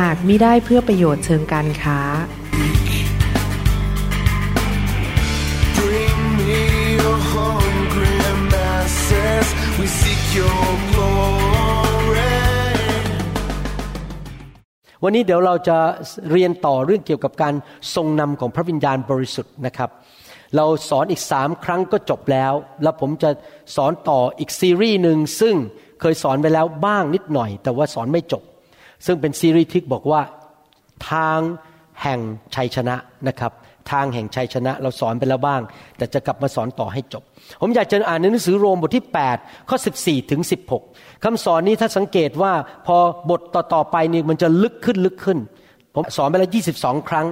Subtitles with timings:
[0.00, 2.00] หากมิได้เพื่อประโยชน์เชิงการค้า
[5.78, 6.62] Bring me
[6.98, 8.16] your hungry
[8.52, 9.46] masses.
[9.78, 12.36] We seek your glory.
[15.04, 15.78] วันนี้เดี๋ยวเราจะ
[16.32, 17.54] เรียนต่อเรื่องเกี่ยวกับการ
[17.94, 19.90] ทรงนำของพระวิญญาณบริสุทธิ์นะครับ
[20.56, 22.52] เราสอนอีกสามครั้งก็จบแล้ว
[22.82, 23.30] แล้วผมจะ
[23.76, 25.54] สอนต่ออีกซีรีส์หนึ่งซึ่ง
[26.00, 28.42] เคยสอนไปแล้วบ้างนิดหน่อย แต่ว่าสอนไม่จบ
[29.06, 30.22] ซึ่งเป็นซีรีส์ที่บอกว่า
[31.10, 31.38] ทาง
[32.02, 32.20] แห่ง
[32.54, 32.96] ชัยชนะ
[33.28, 33.52] นะครับ
[33.92, 35.60] ทางแห่งชัยชนะเราสอนไปแล้วบ้าง
[35.96, 37.22] แต่จะกลับมาสอนต่อให้จบ
[37.60, 39.04] ผมอยากจะอ่านในหนังสือโรมบทที่
[39.36, 40.40] 8 ข้อ 14 ถึง
[40.82, 42.52] 16คำสอนนี้ถ้าสังเกตว่า
[42.86, 42.96] พอ
[43.30, 45.38] บทต่อๆไปนี่มันจะลึกขึ้นลึกขึ้น
[45.94, 47.26] ผมสอนไปแล้ว 22 ครั้ง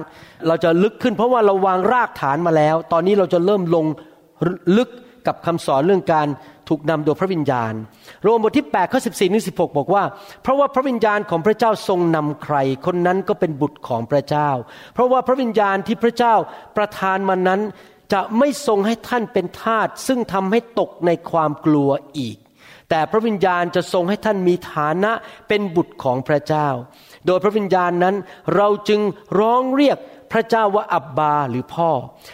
[0.47, 3.85] เราจะลึกขึ้นเพราะว่าเราวางรากฐานมาแล้ว ตอนนี้เราจะเริ่มลง
[4.77, 4.89] ลึก
[5.27, 6.27] กับคำสอนเรื่องการ
[6.69, 7.73] ถูกนำโดยพระวิญญาณ
[8.23, 10.03] โรมบทที่8ข้อ14ถึง16บอกว่า
[10.41, 12.55] เพราะว่าพระวิญญาณของพระเจ้าทรงนำใคร
[12.85, 14.49] คนนั้นก็เป็นบุตรของพระเจ้า
[14.93, 16.33] เพราะว่าพระวิญญาณที่พระเจ้า
[16.77, 17.61] ประทานมานั้น
[18.13, 22.37] จะไม่ทรงให้ท่านเป็นทาสซึ่งทำให้ตกในความกลัวอีก
[22.89, 25.11] แต่พระวิญญาณจะทรงให้ท่านมีฐานะ
[25.47, 26.67] เป็นบุตรของพระเจ้า
[27.25, 28.15] โดยพระวิญญาณนั้น
[28.55, 29.01] เราจึง
[29.39, 29.97] ร้องเรียก
[30.31, 31.91] พระเจ้าว่าอับบาหรือพ่อ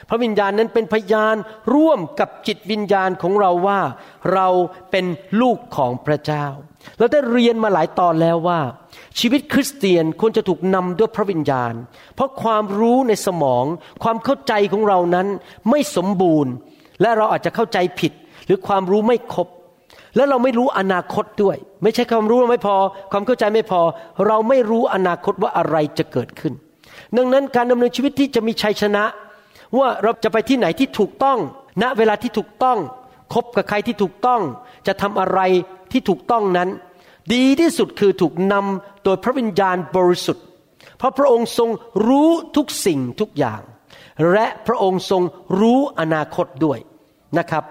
[0.09, 1.35] พระวิญญาณนั้นเป็นพยาน
[1.73, 3.79] ร่วมกับจิตวิญญาณของเราว่า
[4.33, 4.47] เรา
[4.91, 5.05] เป็น
[5.41, 6.45] ลูกของพระเจ้า
[6.97, 8.59] เราได้เรียนมาหลายตอนแล้วว่า
[9.19, 11.73] ชีวิตคริสเตียนควรจะถูกนำด้วยพระวิญญาณ
[12.15, 13.65] เพราะความรู้ในสมอง
[14.03, 15.27] ความเข้าใจของเรานั้น
[15.69, 16.51] ไม่สมบูรณ์
[17.01, 18.13] และเราอาจจะเข้าใจผิด
[18.45, 19.47] หรือความรู้ไม่ครบ
[20.15, 22.75] แล้วเราไม่รู้อนาคตด้วย ไม่ใช่ความรู้ไม่พอ
[23.11, 23.81] ความเข้าใจไม่พอ
[24.27, 26.53] เราไม่รู้อนาคตว่าอะไรจะเกิดขึ้น
[27.15, 29.03] ดังนั้นการดำเนินชีวิตที่จะมีชัยชนะ
[29.77, 31.37] ว่าเราจะไปที่ไหนที่ถูกต้อง
[31.81, 32.77] ณเวลาที่ถูกต้อง
[33.33, 34.41] คบกับใครที่ถูกต้อง
[34.87, 35.39] จะทำอะไร
[35.91, 36.69] ที่ถูกต้องนั้น
[37.33, 40.45] ดีที่สุดคือถูกนำโดยพระวิญญาณบริสุทธิ์
[40.97, 41.69] เพราะพระองค์ทรง
[42.07, 43.61] รู้ทุกสิ่งทุกอย่าง
[44.31, 45.21] และพระองค์ทรง
[45.59, 46.79] รู้อนาคตด้วย
[47.37, 47.63] นะครับ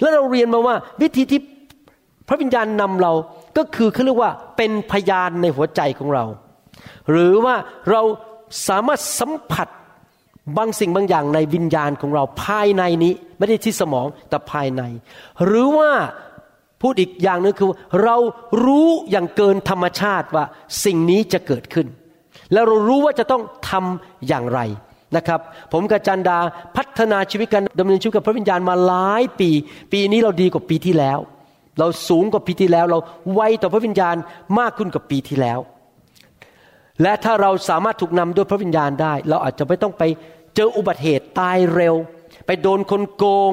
[0.00, 1.40] แล้วเราเรียนมาว่าวิธีที่
[2.28, 3.12] พระวิญญาณนำเรา
[3.56, 6.24] ก็คือเขาเรียกว่าเป็นพยานในหัวใจของเรา
[7.10, 7.54] หรือว่า
[7.90, 8.02] เรา
[8.68, 9.68] สามารถสัมผัส
[10.56, 14.82] บางสิ่งบางอย่างในวิญญาณของเราภายในนี้ ไม่ได้ที่สมองแต่ภายใน
[15.44, 15.90] หรือว่า
[16.80, 17.68] พูดอีกอย่างนึงคือ
[18.04, 18.16] เรา
[18.64, 20.44] รู้อย่างเกินธรรมชาติว่า
[20.84, 21.86] สิ่งนี้จะเกิดขึ้น
[22.52, 24.60] แล้วเรารู้ว่าจะต้องทำอย่างไร
[25.16, 25.40] นะครับ
[25.72, 26.38] ผมกับจันดา
[26.76, 29.50] พัฒนาชีวิตกันดำเนินชีวิตกับพระวิญญาณมาหลายปี
[29.92, 31.18] ปีนี้เราดีกว่าปีที่แล้ว
[31.78, 32.98] เราสูงกว่าปีที่แล้ว เรา
[33.34, 34.16] ไวต่อพระวิญญาณ
[34.58, 35.58] มากขึ้นกว่าปีที่แล้ว
[37.02, 40.02] และถ้าเราสามารถถูกนำด้วยพระวิญญาณได้ เราอาจจะไม่ต้องไป
[40.56, 41.94] เจออุบัติเหตุตายเร็ว
[42.46, 43.52] ไปโดนคนโกง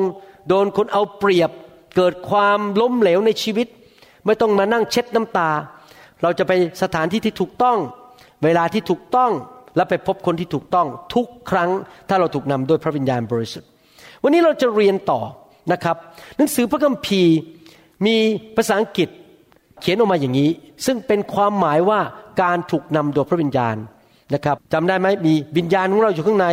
[0.50, 1.52] โดนคนเอาเปรียบ
[1.96, 3.68] เกิดความล้มเหลวในชีวิต
[4.26, 5.50] ไม่ต้องมานั่งเช็ดน้ำตา
[6.22, 7.78] เราจะไปสถานที่ที่ถูกต้อง
[8.44, 9.32] เวลาที่ถูกต้อง
[9.76, 11.70] และไปพบคนที่ถูกต้องทุกครั้ง
[12.10, 13.70] ถ้าเราถูกนำด้วยพระวิญญาณบริสุทธิ์
[14.24, 15.20] วันนี้เราจะเรียนต่อ
[15.72, 15.96] นะครับ
[16.38, 17.36] หนังสือพระคัมภีร์
[18.06, 18.16] มี
[18.56, 19.10] ภาษาอังกฤษ
[19.82, 20.50] เขียนออกมาอย่างนี้
[20.86, 22.00] ซึ่งเป็นความหมายว่า
[22.42, 23.76] การถูกนำโดยพระวิญญาณ
[24.34, 26.48] นะครับจำได้ไหมมีวิญญาณของเราอยู่ข้างใน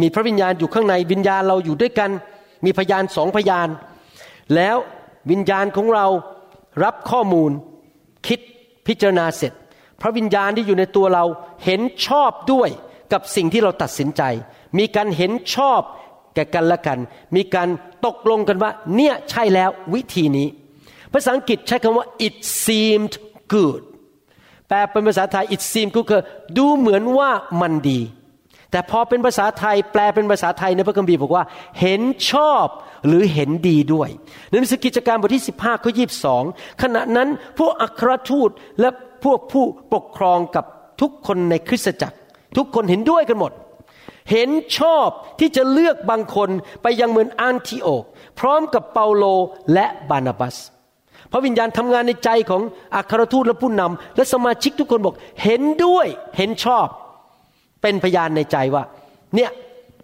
[0.00, 2.10] มีพระวิญญาณอยู่ข้างใน วิญญาณเราอยู่ด้วยกัน
[2.64, 3.68] มีพยานสองพยาน
[4.54, 4.76] แล้ว
[5.30, 6.06] วิญญาณของเรา
[6.84, 7.50] รับข้อมูล
[8.26, 8.40] คิด
[8.86, 9.52] พิจารณาเสร็จ
[10.00, 11.24] พระวิญญาณที่อยู่ในตัวเรา
[11.64, 12.68] เห็นชอบด้วย
[13.12, 14.22] กับสิ่งที่เราตัดสินใจ
[14.78, 15.80] มีการเห็นชอบ
[16.34, 16.98] แก่กันและกัน
[17.36, 17.68] มีการ
[18.06, 20.48] ตกลงกันว่า เนี่ยใช่แล้ววิธีนี้
[21.12, 23.14] ภาษาอังกฤษใช้คำว่า it seemed
[23.54, 23.82] good
[24.72, 26.22] แปลเป็นภาษาไทย it seemed good คือ
[26.58, 27.30] ดูเหมือนว่า
[27.60, 28.00] มันดี
[28.70, 31.44] แต่พอเป็นภาษาไทย แปลเป็นภาษาไทยในพระคัมภีร์บอกว่า
[31.80, 32.66] เห็นชอบ
[33.06, 34.08] หรือเห็นดีด้วย
[34.48, 35.92] ในหนังสือกิจการบทที่ 15ข้อ
[36.36, 37.28] 22 ขณะนั้น
[37.58, 38.88] พวกอัครทูตและ
[39.24, 39.64] พวกผู้
[39.94, 40.64] ปกครองกับ
[41.00, 42.16] ทุกคนในคริสตจักร
[42.56, 43.52] ทุกคนเห็นด้วยกันหมด
[44.32, 45.08] เห็นชอบ
[45.40, 46.50] ที่จะเลือกบางคน
[46.82, 48.04] ไปยังเมืองอันทิโอก
[48.38, 49.24] พร้อมกับเปาโล
[49.72, 50.56] และบานาบัส
[51.32, 52.62] พระวิญญาณทำงานในใจของ
[52.96, 56.06] อัครทูตและผู้นำและสมาชิกทุกคนบอกเห็นด้วย
[56.36, 56.86] เห็นชอบ
[57.82, 58.82] เป็นพยานในใจว่า
[59.36, 59.50] เนี่ย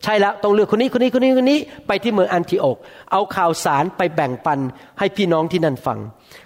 [0.04, 2.76] ใช่แล้วต้องเลือกคนนี้คนนี้คนนี้คนนี้ ไปที่เมืองอันทิโอก
[3.12, 4.58] เอาข่าวสารไปแบ่งปัน
[4.98, 5.98] ให้พี่น้องที่นั่นฟัง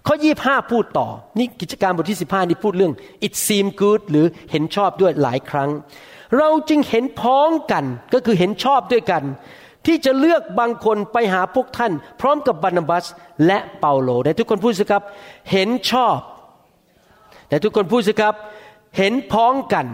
[0.06, 1.08] ข้อยี่ห้าพูดต่อ
[1.38, 2.92] นี่กิจการบทที่15นี่พูดเรื่อง
[3.26, 5.70] it seem good หรือเห็นชอบด้วยหลายครั้ง
[6.38, 9.22] เราจึงเห็นพ้องกันก็คือเห็นชอบด้วยกัน
[9.86, 13.04] ที่จะเลือกบางคนไปหาพวกท่าน พร้อมกับบานาบัส
[13.46, 15.02] และเปาโลแต่ทุกคนพูดสิครับ
[15.52, 16.18] เห็นชอบ
[17.48, 18.34] แต่ทุกคนพูดสิครับ
[18.98, 19.86] เห็นพ้องกัน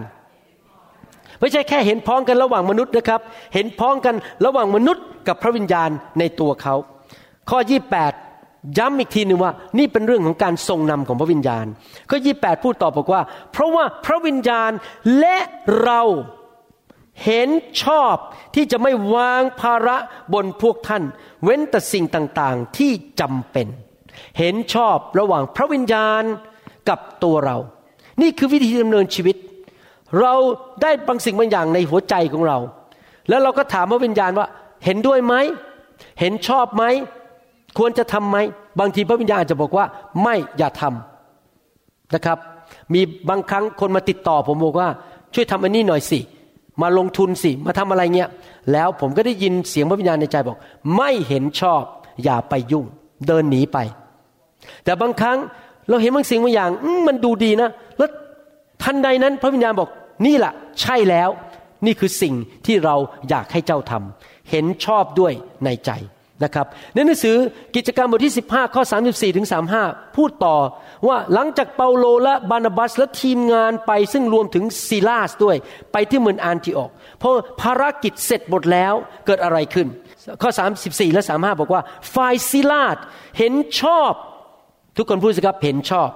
[1.40, 3.20] ไม่ใช่แค่เห็นพ้องกันระหว่างมนุษย์นะครับ
[3.54, 4.14] เห็นพ้องกัน
[4.44, 6.74] ระหว่างมนุษย์กับพระวิญญาณในตัวเขา
[7.50, 7.58] ข้อ
[8.16, 11.66] 28 ย้ำอีกทีหนึ่งว่า นี่เป็นเรื่องของการทรงนำของพระวิญญาณ
[12.10, 13.20] ข้อ28 พูดต่อบอกว่า
[13.52, 14.70] เพราะว่าพระวิญญาณ
[15.18, 15.36] และ
[15.82, 16.02] เรา
[17.24, 17.48] เห็น
[17.82, 18.16] ชอบ
[18.54, 19.96] ที่จะไม่วางภาระ
[20.32, 21.02] บนพวกท่าน
[21.44, 23.66] เว้นแต่สิ่งต่างๆที่จำเป็น
[24.38, 26.22] เห็นชอบระหว่างพระวิญญาณ
[26.88, 27.56] กับตัวเรา
[28.20, 29.36] นี่คือวิธีดำเนินชีวิต
[30.20, 30.34] เรา
[30.82, 32.58] ได้บางสิ่งบางอย่างในหัวใจของเรา
[33.28, 34.46] แล้วเราก็ถามพระวิญญาณว่า
[34.84, 35.34] เห็นด้วยไหม
[36.20, 36.84] เห็นชอบไหม
[37.78, 38.36] ควรจะทำไหม
[38.80, 39.86] บางทีพระวิญญาณอาจจะบอกว่า
[40.22, 42.38] ไม่อย่าทำนะครับ
[42.94, 44.88] มีบางครั้งคนมาติดต่อผมบอกว่า
[45.34, 46.20] ช่วยทำอันนี้หน่อยสิ
[46.82, 48.30] มาลงทุนสิ มาทำอะไรเงี้ย
[48.72, 50.58] แล้วผมก็ได้ยินเสียงพระวิญญาณในใจบอก
[50.96, 51.82] ไม่เห็นชอบ
[52.24, 52.84] อย่าไปยุ่ง
[53.26, 53.78] เดินหนีไป
[54.84, 55.38] แต่บางครั้ง
[55.88, 56.70] เราเห็นบางสิ่งบางอย่าง
[57.06, 58.10] มันดูดีนะ แล้ว
[58.82, 59.88] ทันใดนั้น พระวิญญาณบอก
[60.26, 61.30] นี่แหละใช่แล้ว
[61.86, 62.34] นี่คือสิ่ง
[62.66, 62.96] ที่เรา
[63.28, 65.32] อยากให้เจ้าทำเห็นชอบด้วย
[65.64, 65.90] ในใจ
[66.44, 67.36] นะครับในหนังสือ
[67.76, 69.46] กิจการบทที่ 15 ข้อ 34ถึง
[69.80, 70.56] 35 พูดต่อ
[71.08, 75.56] ว่าหลังจากเปาโลและบานาบัสและทีมงานไปซึ่งรวมถึงซีลาสด้วย
[75.92, 76.90] ไปที่เมืองอันทิโอก
[77.22, 77.30] พอ
[77.60, 78.94] ภารกิจเสร็จหมดแล้ว
[79.26, 79.86] เกิดอะไรขึ้น
[80.42, 80.50] ข้อ
[80.82, 81.82] 34 และ 35 บอกว่า
[82.14, 82.96] ฝ่ายซีลาส
[83.38, 84.12] เห็นชอบ
[84.96, 86.10] ทุกคนพูดสิครับเห็นชอบ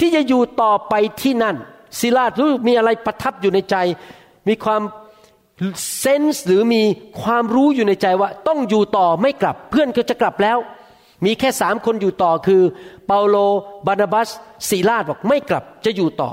[0.00, 1.56] ที่จะอยู่ต่อไปที่นั่น
[2.00, 3.76] ศิลาสรู้มีอะไรประทับอยู่ในใจ
[4.48, 4.82] มีความ
[5.98, 6.82] เซนส์หรือมี
[7.22, 10.58] ความรู้อยู่ในใจว่าต้องอยู่ต่อไม่กลับ เพื่อนก็จะกลับแล้ว
[11.24, 12.62] มีแค่สามคนอยู่ต่อคือ
[13.06, 13.36] เปาโล
[13.86, 14.28] บานาบัส
[14.68, 16.30] ซีลาดบอกไม่กลับจะอยู่ต่อ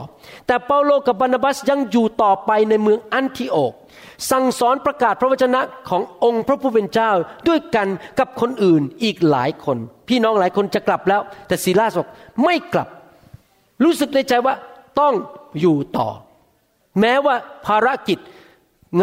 [0.48, 3.74] แต่เปาโลกับบานาบัสยังอยู่ต่อไปในเมืองอันทิโอก
[4.32, 7.12] สั่งสอนประกาศพระวจนะขององค์พระผู้เป็นเจ้า
[7.48, 7.88] ด้วยกัน
[8.20, 9.78] กับคนอื่นอีกหลายคน
[10.08, 12.10] พี่น้องหลายคนจะกลับแล้ว แต่ซีลาสบอก
[12.44, 12.88] ไม่กลับ
[13.84, 14.56] รู้สึกในใจว่า
[15.00, 15.14] ต้อง
[15.60, 16.10] อยู่ต่อ
[17.00, 17.36] แม้ว่า
[17.66, 18.18] ภารกิจ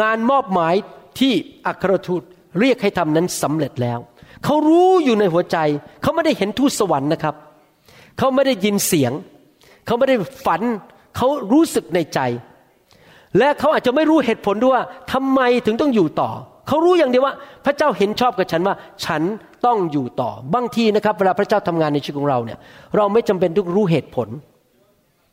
[0.00, 0.74] งานมอบหมาย
[1.18, 1.32] ที่
[1.66, 2.22] อัครทูต
[2.60, 3.98] เรียกให้ทำนั้นสำเร็จแล้ว
[4.44, 5.58] เขารู้อยู่ในหัวใจ
[6.02, 7.34] เขาไม่ได้เห็นทูตสวรรค์นะครับ
[8.18, 9.12] เขาไม่ได้ยินเสียง
[9.86, 10.62] เขาไม่ได้ฝัน
[11.16, 12.20] เขารู้สึกในใจ
[13.38, 16.30] และเขาอาจจะไม่รู้เหตุผลด้วยว่าทำไมถึงต้องอยู่ต่อ
[16.68, 17.34] เขารู้อย่างเดียวว่า
[17.64, 19.22] พระเจ้าเห็นชอบกับฉันว่า ฉัน
[19.66, 22.58] ต้องอยู่ต่อ บางทีนะครับ เวลาพระเจ้าทำงานในชีวิตของเราเนี่ย
[22.96, 24.28] เราไม่จำเป็นต้องรู้เหตุผล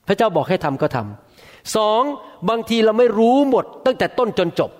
[0.07, 1.28] พระเจ้าบอกให้ทำก็ทำ
[1.75, 2.01] สอง
[2.50, 4.71] บางทีเราไม่รู้หมดตั้งแต่ต้นจนจบ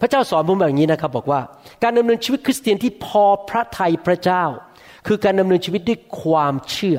[0.00, 1.40] พระเจ้าสอนผมแบบนี้นะครับ บอกว่า
[1.82, 4.44] การดำเนินชีวิตคริสเตียนที่พอพระทัยพระเจ้า
[5.06, 6.98] คือการดำเนินชีวิตด้วยความเชื่อ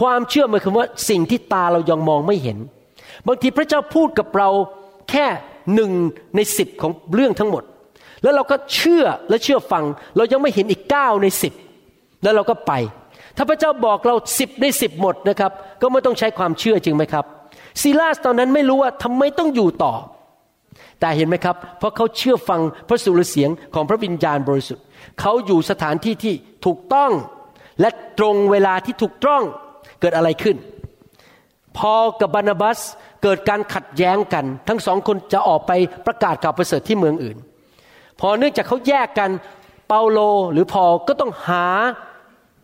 [0.00, 2.58] ความเชื่อหมายความว่าสิ่งที่ตาเรายังมองไม่เห็น
[3.26, 4.48] บางทีพระเจ้าพูดกับเรา
[5.10, 5.26] แค่
[5.74, 5.90] หนึ่ง
[6.36, 7.62] ในสิบของเรื่องทั้งหมด
[8.22, 9.84] แล้วเราก็เชื่อและเชื่อฟัง
[10.16, 11.52] เรายังไม่เห็นอีกเก้าในสิบ
[12.22, 12.72] แล้วเราก็ไป
[13.36, 15.52] ถ้าพระเจ้าบอกเราสิบในสิบหมดนะครับ
[15.82, 17.24] ก็ไม่ต้องใช้ความเชื่อจริงไหมครับ
[17.82, 19.94] ซีลาสตอนนั้นไม่รู้ว่าทำไมต้องอยู่ต่อ
[21.00, 24.84] แต่เห็นไหมครับ เพราะเขาเชื่อฟังพระสุรเสียงของพระวิญญาณบริสุทธิ์
[25.20, 26.34] เขาอยู่สถานที่ที่
[26.66, 27.10] ถูกต้อง
[27.80, 29.42] และตรงเวลาที่ถูกต้อง
[30.00, 30.56] เกิดอะไรขึ้น
[31.78, 32.78] พอกับบานาบัส
[33.22, 35.72] เกิดการขัดแย้งกัน ทั้งสองคนจะออกไป
[36.06, 37.36] ประกาศข่าวประเสริฐที่เมืองอื่น
[38.20, 39.30] พอเนื่องจากเขาแยกกัน
[39.88, 40.18] เปาโล
[40.52, 41.66] หรือพอก็ต้องหา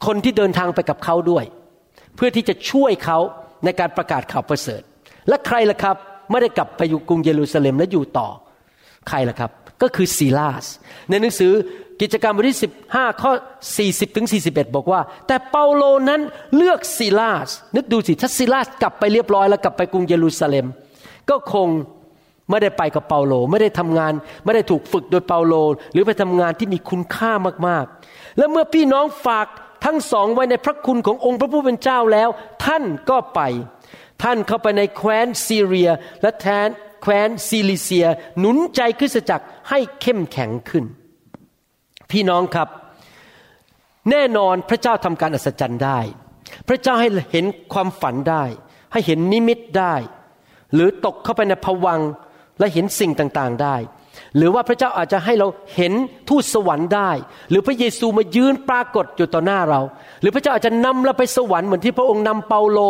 [0.07, 1.45] คนที่เดินทางไปกับเขาด้วย
[2.17, 3.19] เพื่อที่จะช่วยเขา
[3.65, 4.83] ในการประกาศข่าวประเสริฐ
[5.31, 5.97] และใครล่ะครับ
[6.31, 8.29] ไม่ได้กลับไปอยู่กรุงเยรูซาเล็มและอยู่ต่อ
[9.09, 9.51] ใครล่ะครับ
[9.83, 10.65] ก็คือซีลาส
[11.09, 11.53] ในหนังสือ
[12.01, 12.59] กิจกรรมบทที่
[12.91, 13.33] 15 ข้อ
[13.75, 16.21] 40ถึง41 บอกว่า แต่เปาโลนั้น
[16.57, 20.67] เลือกซีลาส นึกดูสิถ้าซีลาสกลับไปเรียบร้อยแล้วกลับไปกรุงเยรูซาเล็ม
[21.31, 21.69] ก็คง
[22.51, 24.13] ไม่ได้ไปกับเปาโล ไม่ได้ทำงาน
[24.45, 25.55] ไม่ได้ถูกฝึกโดยเปาโล
[25.93, 27.33] หรือไปทำงานที่มีคุณค่า
[27.67, 29.47] มากๆ และเมื่อพี่น้องฝาก
[29.85, 32.29] ทั้งสองไว้ในพระคุณขององค์พระผู้เป็นเจ้าแล้ว
[32.65, 33.41] ท่านก็ไป
[34.23, 35.91] ท่านเข้าไปในแคว้นซีเรีย
[36.23, 36.69] และแทน
[37.03, 38.07] แคว้นซิลิเซีย
[38.39, 40.85] หนุนใจคริสตจักรให้เข้มแข็งขึ้น
[42.11, 42.69] พี่น้องครับ
[44.11, 45.99] แน่นอนพระเจ้าทำการอัศจรรย์ได้
[46.69, 48.45] พระเจ้าให้เห็นความฝันได้
[48.93, 49.95] ให้เห็นนิมิตได้
[50.75, 52.01] หรือตกเข้าไปในภวัง
[52.59, 53.77] และเห็นสิ่งต่างๆได้
[54.37, 55.93] หรือว่าพระเจ้าอาจจะให้เราเห็น
[56.29, 57.11] ทูตสวรรค์ได้
[57.51, 59.81] หรือพระเยซูมายืนปรากฏอยู่ต่อหน้าเรา
[60.21, 62.81] หรือพระเจ้าอาจจะนำเราไปสวรรค์เหมือนที่พระองค์นำเปาโล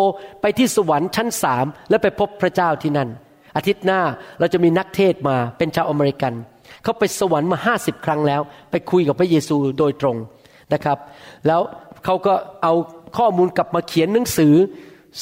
[0.43, 3.09] ไปที่สวรรค์ชั้นสามและไปพบพระเจ้าที่นั่น
[3.57, 4.01] อาทิตย์หน้า
[4.39, 6.33] เราจะมีนักเทศมาเป็นชาวอเมริกัน
[6.83, 10.17] เขาไปสวรรค์มาห้าสิบครั้งแล้ว ไปคุยกับพระเยซูโดยตรง
[10.73, 10.99] นะครับ
[11.47, 11.61] แล้ว
[12.05, 12.75] เขาก็เอา
[13.19, 14.55] ข้อมูลกลับมาเขียนหนังสือ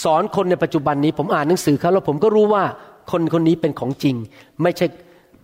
[0.02, 2.64] สอนคนในปัจจุบันนี้ผมอ่านหนังสือเขาแล้วผมก็รู้ว่า
[3.10, 4.16] คนคนนี้เป็นของจริง
[4.62, 4.86] ไม่ใช่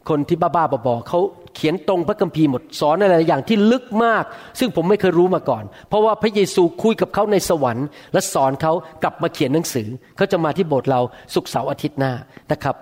[0.08, 1.20] คนที่บ้าๆบอๆเขา
[1.54, 4.25] เขียนตรงพระคัมภีร์หมดสอนอะไรอย่างที่ลึกมาก
[4.58, 11.00] ซึ่งผมไม่เคยรู้มาก่อน เพราะว่าพระเยซูคุยกับเขาในสวรรค์ และสอนเขากลับมาเขียนหนังสือเขาจะมาที่โบสถ์เรา
[11.34, 12.12] สุกเสาร์อาทิตย์หน้า
[12.52, 12.76] นะครับ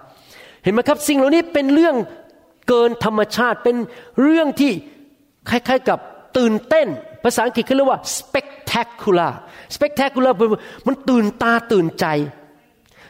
[0.64, 1.96] เห็นไหมครับสิ่งเหล่านี้เป็นเรื่อง
[2.68, 3.76] เกินธรรมชาติเป็น
[4.22, 4.72] เรื่องที่
[5.50, 5.98] คล้ายๆกับ
[6.38, 6.88] ตื่นเต้น
[7.24, 9.32] ภาษาอังกฤษเขาเรียกว่า spectacular
[9.74, 10.32] spectacular
[10.86, 12.06] มันตื่นตาตื่นใจ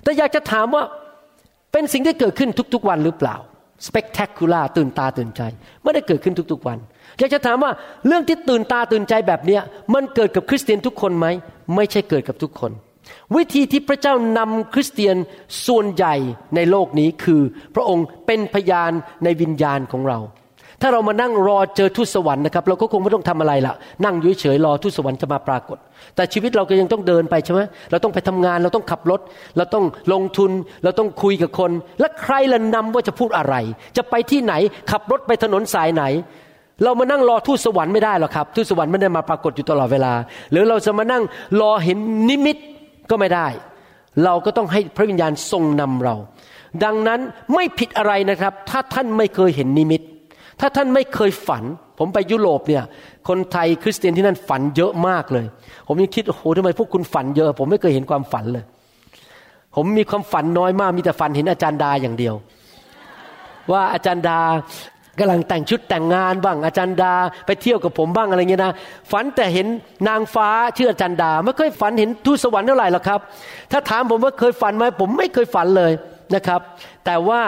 [0.03, 0.85] แต่อยากจะถามว่า
[1.73, 3.37] เป็นสิ่งที่เกิดขึ้นทุกๆวันหรือเปล่า
[3.87, 5.43] spectacular ตื่นตาตื่นใจ
[5.83, 6.79] ไม่ได้เกิดขึ้นทุกๆวัน
[7.19, 7.73] อยากจะถามว่า
[8.07, 9.63] เรื่องที่ตื่นตาตื่นใจแบบเนี้ย
[9.95, 11.27] มันเกิดกับคริสเตียนทุกคนไหม
[11.75, 12.73] ไม่ใช่เกิดกับทุกคน
[13.37, 15.17] วิธีที่พระเจ้านำคริสเตียน
[15.67, 16.15] ส่วนใหญ่
[16.57, 17.43] ในโลกนี้คือ
[17.75, 18.93] พระองค์เป็นพยาน
[19.25, 20.19] ในวิญญาณของเรา
[20.83, 23.75] ถ้าเรามานั่งรอเจอทูตสวรรค์นะครับเราก็คงไม่ต้องทำอะไรละ
[24.05, 25.79] นั่งอยู่เฉยรอทูตสวรรค์จะมาปรากฏ
[26.17, 27.61] แต่ชีวิตเราก็ยังต้องเดินไปใช่ไหม
[27.91, 29.21] เราต้องไปทำงาน เราต้องขับรถ
[29.57, 30.51] เราต้องลงทุน
[30.85, 31.71] เราต้องคุยกับคน
[32.01, 33.55] และใครละนำว่าจะพูดอะไร
[33.97, 34.55] จะไปที่ไหน
[34.91, 36.05] ขับรถไปถนนสายไหน
[36.85, 40.13] เรามานั่งรอทูตสวรรค์ไม่ได้หรอกครับทูตสวรรค์ไม่ได้มาปรากฏอยู่ตลอดเวลา
[40.51, 41.23] หรือเราจะมานั่ง
[41.61, 41.99] รอเห็น
[42.29, 42.57] นิมิต
[43.11, 43.47] ก็ไม่ได้
[44.25, 46.15] เราก็ต้องให้พระวิญญาณทรงนำเรา
[46.85, 47.21] ดังนั้น
[47.55, 50.03] ไม่ผิดอะไรนะครับ ถ้าท่านไม่เคยเห็นนิมิต
[50.61, 51.65] ถ้าท่านไม่เคยฝัน
[51.99, 52.83] ผมไปยุโรปเนี่ย
[53.29, 55.47] คนไทยคริสเตียนที่นั่นฝันเยอะมากเลย
[55.87, 58.65] ผมยังคิดโอ้โหทำไมพวกคุณฝันเยอะ ผมไม่เคยเห็นความฝันเลย
[59.77, 62.35] ผมมีความฝันน้อยมาก มีแต่ฝันเห็นอาจารย์ดาอย่างเดียว
[63.73, 64.39] ว่าอาจารย์ดา
[65.19, 67.13] กำลังแต่งชุดแต่งงานบ้างอาจารย์ดา
[67.47, 68.73] ไปเที่ยวกับผมบ้างอะไรเงี้ยนะ
[69.13, 69.67] ฝันแต่เห็น
[70.09, 73.21] นางฟ้าชื่ออาจารย์ดา ไม่เคยฝันเห็นทูตสวรรค์เท่าไหร่หรอกครับ
[73.73, 75.93] ถ้าถามผมว่าเคยฝันไหมผมไม่เคยฝันเลย
[76.35, 76.61] นะครับ
[77.05, 77.41] แต่ว่า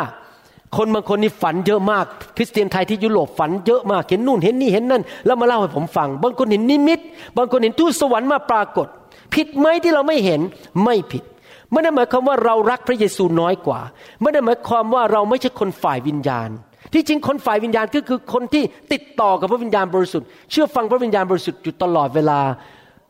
[0.77, 2.05] คนบางคนนี่ฝันเยอะมาก
[2.37, 7.01] คริสเตียนไทยที่ยุโรปฝันเยอะมากเห็นนู่นเห็นนี่เห็นนั่น แล้วมาเล่าให้ผมฟัง บางคนเห็นนิมิต
[7.37, 8.89] บางคนเห็นทูตสวรรค์มาปรากฏ
[9.35, 10.41] ผิดไหมที่เราไม่เห็น
[10.85, 11.25] ไม่ผิด
[11.71, 13.81] ไม่ได้หมายความว่าเรารักพระเยซูน้อยกว่า
[14.23, 16.49] ไม่ได้หมายความว่าเราไม่ใช่คนฝ่ายวิญญาณ
[16.93, 18.63] ที่จริงคนฝ่ายวิญญาณก็คือคนที่
[18.93, 22.41] ติดต่อกับพระวิญญาณบริสุทธิ์เชื่อฟังพระวิญญาณบริสุทธิ์อยู่ตลอดเวลา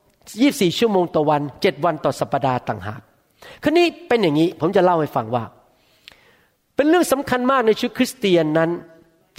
[0.04, 3.00] 24 ชั่วโมงต่อวัน 7 วันต่อสัปดาห์ต่างหาก
[3.62, 5.44] คราวนี้เป็นอย่างนี้ผมจะเล่าให้ฟังว่า
[6.76, 8.71] เป็นเรื่องสำคัญมากในชีวิตคริสเตียนนั้น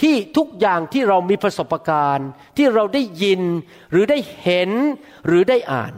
[0.01, 3.41] ที่ทุกอย่างที่เรามีประสบการณ์ ที่เราได้ยิน
[3.91, 4.71] หรือได้เห็น
[5.27, 5.93] หรือได้อ่าน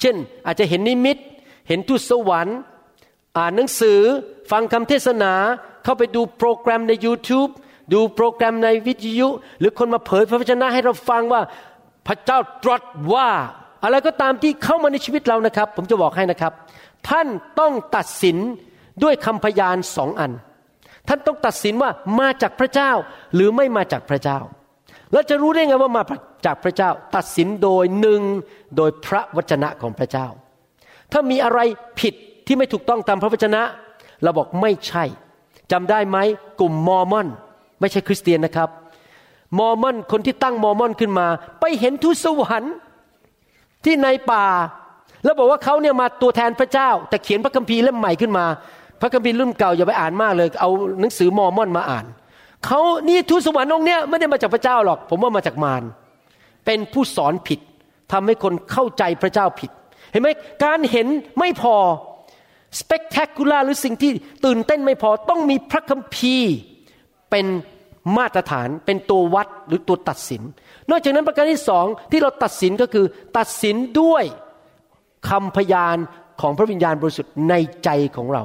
[0.00, 0.16] เช่น
[0.46, 1.16] อาจจะเห็นนิมิต
[1.68, 2.58] เห็นทูตสวรรค์
[3.38, 4.00] อ่านหนังสือ
[4.50, 5.32] ฟังคำเทศนา
[5.84, 7.50] เข้าไปดูโปรแกรมใน YouTube
[7.92, 9.28] ดูโปรแกรมในวิทยุ
[9.58, 11.42] หรือคนมาเผยพระวจนะให้เราฟังว่า
[12.06, 12.82] พระเจ้าตรัส
[13.14, 13.28] ว่า
[13.84, 16.52] อะไรก็ตามที่เข้ามาในชีวิตเรานะครับ ผมจะบอกให้นะครับ
[17.08, 17.26] ท่าน
[17.60, 18.36] ต้องตัดสิน
[19.02, 20.32] ด้วยคำพยานสองอัน
[21.10, 21.90] ท่านต้องตัดสินว่า
[22.20, 22.90] มาจากพระเจ้า
[23.34, 24.38] หรือไม่มาจากพระเจ้า
[25.12, 26.02] แล้วจะรู้ได้ไงว่ามา
[26.46, 28.22] จากพระเจ้า ตัดสินโดยหนึ่ง
[28.76, 30.26] โดยพระวจนะของพระเจ้า
[31.12, 31.60] ถ้ามีอะไร
[32.00, 32.14] ผิด
[32.46, 33.62] ที่ไม่ถูกต้องตามพระวจนะ
[34.22, 35.04] เราบอกไม่ใช่
[35.72, 36.18] จำได้ไหม
[36.60, 37.26] กลุ่มมอร์มอน
[37.80, 38.68] ไม่ใช่คริสเตียนนะครับ
[39.58, 41.26] มอร์มอนคนที่ตั้งมอร์มอนขึ้นมา
[41.60, 42.74] ไปเห็นทูตสวรรค์
[43.84, 44.46] ที่ในป่า
[45.24, 48.46] แล้วบอกว่าเขาเนี่ยมาตัวแทนพระเจ้า แต่เขียนพระคัมภีร์เล่มใหม่ขึ้นมา
[49.00, 52.06] พระคัมภีร์รุ่นเก่าอย่าไปอ่านมากเลย เอาหนังสือมอร์มอนมาอ่าน
[52.66, 55.82] เขานี่ทูตสวรรค์องค์เนี้ยไม่ได้มาจากพระเจ้าหรอก ผมว่ามาจากมาร
[56.66, 57.60] เป็นผู้สอนผิด
[58.12, 59.70] ทำให้คนเข้าใจพระเจ้าผิด
[60.12, 60.28] เห็นไหม
[60.64, 61.06] การเห็น
[61.38, 61.76] ไม่พอ
[62.80, 64.10] spectacular หรือสิ่งที่
[64.44, 66.52] ตื่นเต้นไม่พอต้องมีพระคัมภีร์
[67.30, 67.46] เป็น
[68.16, 70.42] มาตรฐานเป็นตัววัดหรือตัวตัดสิน
[70.90, 73.06] นอกจากนั้นประการที่สองที่เราตัดสินก็คือ
[73.38, 74.24] ตัดสินด้วย
[75.28, 75.96] คำพยาน
[76.40, 77.54] ของพระวิญญาณบริสุทธิ์ใน
[77.84, 78.42] ใจของเรา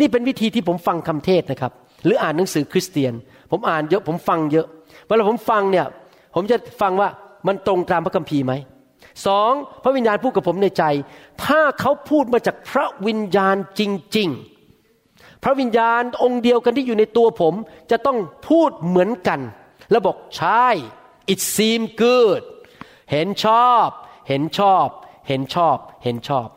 [0.00, 1.72] นี่เป็นวิธีที่ผมฟังคำเทศนะครับ
[2.04, 3.12] หรืออ่านหนังสือคริสเตียน
[3.50, 4.66] ผมอ่านเยอะผมฟังเยอะ
[5.06, 5.86] เวลาผมฟังเนี่ย
[6.34, 7.08] ผมจะฟังว่า
[7.46, 8.52] มันตรงตามพระคัมภีร์ไหม
[9.26, 9.52] สอง
[9.84, 10.84] พระวิญญาณพูดกับผมในใจ
[11.44, 13.80] ถ้าเขาพูดมาจากพระวิญญาณจ
[14.16, 14.28] ริง
[14.84, 17.54] ๆ พระวิญญาณองค์เดียวกันที่อยู่ในตัวผม
[17.90, 19.40] จะต้องพูดเหมือนกัน
[19.90, 20.66] แล้วบอกใช่
[21.32, 22.42] it seem good
[23.12, 23.88] เห็นชอบ
[24.28, 24.86] เห็นชอบ
[25.28, 26.48] เห็นชอบ เห็นชอบ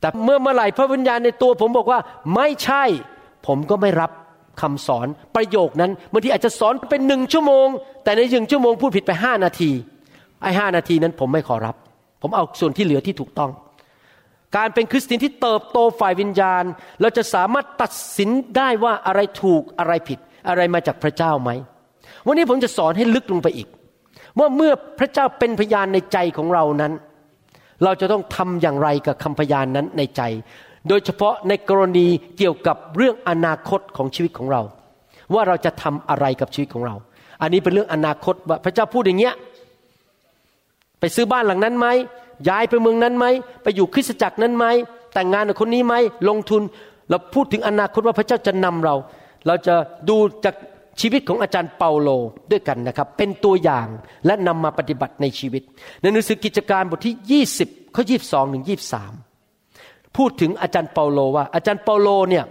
[0.00, 2.00] แต่เมื่อเมื่อไหร่พระวิญญาณในตัวผมบอกว่า
[2.34, 2.84] ไม่ใช่
[3.46, 4.10] ผมก็ไม่รับ
[4.60, 7.68] คำสอนประโยคนั้นบางทีอาจจะสอนเป็นหนึ่งชั่วโมง
[8.04, 9.70] แต่ในหนึ่งชั่วโมงพูดผิดไปห้านาที
[10.42, 11.74] ไอ้ห้านาทีนั้นผมไม่ขอรับ
[12.22, 13.50] ผมเอาส่วนที่เหลือที่ถูกต้อง
[14.56, 16.64] การเป็นคริสเตียนที่เติบโตฝ่ายวิญญาณ
[17.00, 21.50] เราจะสามารถตัดสินได้ว่าอะไรถูกอะไรผิด อะไรมาจากพระเจ้าไหม
[22.26, 23.68] วันนี้ผมจะสอนให้ลึกลงไปอีก
[24.38, 26.92] ว่าเมื่อพระเจ้าเป็นพยานในใจของเรานั้น
[27.84, 30.22] เราจะต้องทำอย่างไรกับคำพยานนั้นในใจ
[30.88, 32.06] โดยเฉพาะในกรณี
[32.38, 34.62] เกี่ยวกับเรื่องอนาคตของชีวิตของเรา
[35.34, 36.94] ว่าเราจะทำอะไรกับชีวิตของเรา
[37.42, 39.34] อันนี้เป็นเรื่องอนาคตว่าพระเจ้าพูดอย่างเงี้ย
[41.00, 41.86] ไปซื้อบ้านหลังนั้นไหม
[42.48, 43.26] ย้ายไปเมืองนั้นไหม
[43.62, 44.66] ไปอยู่คริสตจักรนั้นไหม
[45.14, 45.94] แต่งงานกับคนนี้ไหม
[46.28, 46.62] ลงทุน
[47.10, 48.94] เราพูดถึงอนาคตว่าพระเจ้าจะนำเรา
[49.46, 49.74] เราจะ
[50.08, 50.54] ดูจาก
[51.00, 52.08] ชีวิตของอาจารย์เปาโล
[52.50, 53.86] ด้วยกันนะครับ เป็นตัวอย่าง
[54.26, 55.62] และนำมาปฏิบัติในชีวิต
[56.00, 58.64] ในหนังสือกิจการบทที่ 20ข้อ22ถึง
[59.40, 62.44] 23 พูดถึงอาจารย์เปาโลว่า อาจารย์เปาโลเนี่ย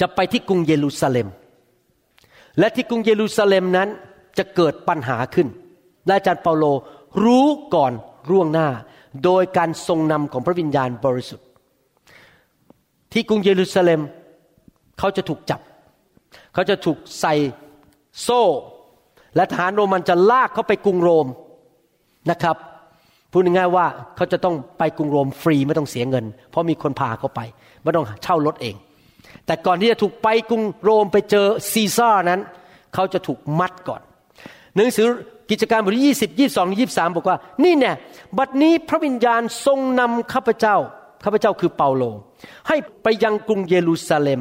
[0.00, 1.28] จะไปที่กรุงเยรูซาเล็ม
[2.58, 3.88] และที่กรุงเยรูซาเล็มนั้น
[4.38, 5.48] จะเกิดปัญหาขึ้น
[6.06, 6.64] และอาจารย์เปาโล
[7.24, 7.92] รู้ก่อน
[8.30, 8.68] ร่วงหน้า
[9.24, 11.46] โดยการทรงนำของพระวิญญาณบริสุทธิ์
[13.12, 14.00] ที่กรุงเยรูซาเล็ม
[14.98, 15.60] เขาจะถูกจับ
[16.54, 17.34] เขาจะถูกใส่
[18.22, 18.42] โซ่
[19.36, 21.26] และทหารโรมันจะลากเขาไปกรุงโรม
[22.30, 22.56] นะครับ
[23.30, 23.86] พูดง่ายๆว่า
[24.16, 27.40] เขาจะต้องไปกรุงโรมฟรีไม่ต้องเสียเงิน เพราะมีคนพาเขาไป
[27.82, 28.74] ไม่ต้องเช่ารถเอง
[29.46, 32.40] แต่ก่อนที่จะถูกไปกรุงโรมไปเจอซีซ่านั้น
[32.94, 34.00] เขาจะถูกมัดก่อน
[34.74, 35.06] หนังสือ
[35.50, 37.92] กิจการบทที่20 22 23บอกว่า นี่แน่
[38.38, 40.76] บัดนี้พระวิญญาณทรงนำข้าพเจ้า
[41.24, 42.04] ข้าพเจ้าคือเปาโล
[42.68, 44.40] ให้ไปยังกรุงเยรูซาเล็ม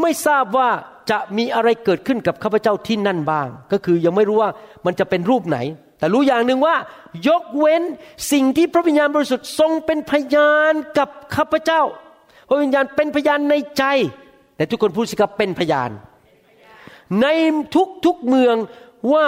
[0.00, 0.68] ไม่ทราบว่า
[1.10, 4.50] จะมีอะไรเกิดขึ้นกับข้าพเจ้าที่นั่นบ้าง ก็คือยังไม่รู้ว่า
[4.86, 5.58] มันจะเป็นรูปไหน
[5.98, 6.76] แต่รู้อย่างหนึ่งว่า
[7.28, 7.82] ยกเว้น
[8.32, 11.82] สิ่งที่พระวิญญาณบริสุทธิ์ทรงเป็นพยานกับข้าพเจ้า
[12.48, 13.84] พระวิญญาณเป็นพยานในใจ
[14.56, 15.90] แต่ทุกคนพูดสิครับเป็นพยาน
[17.22, 17.26] ใน
[17.74, 18.56] ทุกทุกเมือง
[19.12, 19.26] ว่า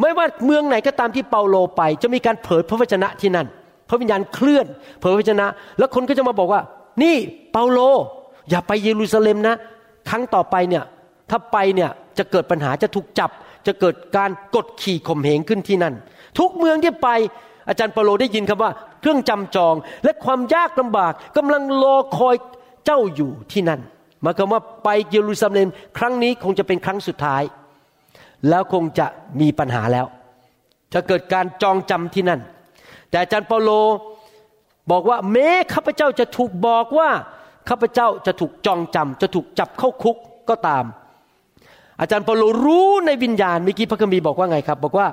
[0.00, 3.46] ไม่ว่าเมืองไหนก็ตามที่เปาโลไป จะมีการเผยพระวจนะที่นั่น
[3.88, 4.66] พระวิญญาณเคลื่อน
[5.00, 5.46] เผยพระวจนะ
[5.78, 6.60] แล้วคนก็จะมาบอกว่า
[7.02, 7.16] นี่
[7.52, 7.78] เปาโล
[8.50, 9.54] อย่าไปเยรูซาเล็มนะ
[10.08, 10.84] ครั้งต่อไปเนี่ย
[11.30, 13.30] ถ้าไปเนี่ยจะเกิดปัญหาจะถูกจับ
[13.66, 15.94] จะเกิดการกดขี่ข่มเหงขึ้นที่นั่น
[16.38, 17.08] ทุกเมืองที่ไป
[17.68, 19.74] อาจารย์เปาโลได้ยินคำว่า เครื่องจำจอง
[20.04, 22.36] และความยากลำบากกำลังรอคอย
[22.84, 23.80] เจ้าอยู่ที่นั่น
[24.22, 27.42] หมายความว่าไปเยรูซาเล็ม ครั้งนี้คงจะเป็นครั้งสุดท้าย
[28.48, 29.06] แล้วคงจะ
[29.40, 30.06] มีปัญหาแล้ว
[30.94, 32.40] จะเกิดการจองจำที่นั่น
[33.10, 33.70] แต่อาจารย์เปาโล
[34.90, 37.10] บอกว่าแม้ข้าพเจ้าจะถูกบอกว่า
[37.68, 40.16] ข้าพเจ้าจะถูกจองจำจะถูกจับเข้าคุก
[40.48, 40.84] ก็ตาม
[42.00, 45.08] อาจารย์เปโลรู้ในวิญญาณเมื่อกี้พระคัมภีร์บอกว่าไงครับ บอกว่า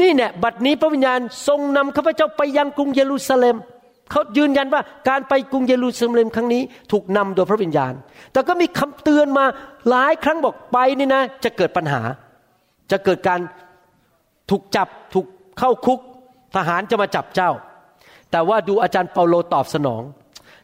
[0.00, 3.56] นี่เนี่ยบัดนี้พระวิญญาณทรงนำข้าพเจ้าไปยังกรุงเยรูซาเล็ม
[4.10, 7.92] เขายืนยันว่าการไปกรุงเยรูซาเล็มครั้งนี้ถูกนำโดยพระวิญญาณ
[8.32, 9.44] แต่ก็มีคำเตือนมา
[9.88, 12.02] หลายครั้งบอกไปนี่นะ จะเกิดปัญหา
[12.90, 13.40] จะเกิดการ
[14.50, 15.26] ถูกจับถูก
[15.58, 16.00] เข้าคุก
[16.56, 17.50] ทหารจะมาจับเจ้า
[18.30, 20.02] แต่ว่าดูอาจารย์เปาโลตอบสนอง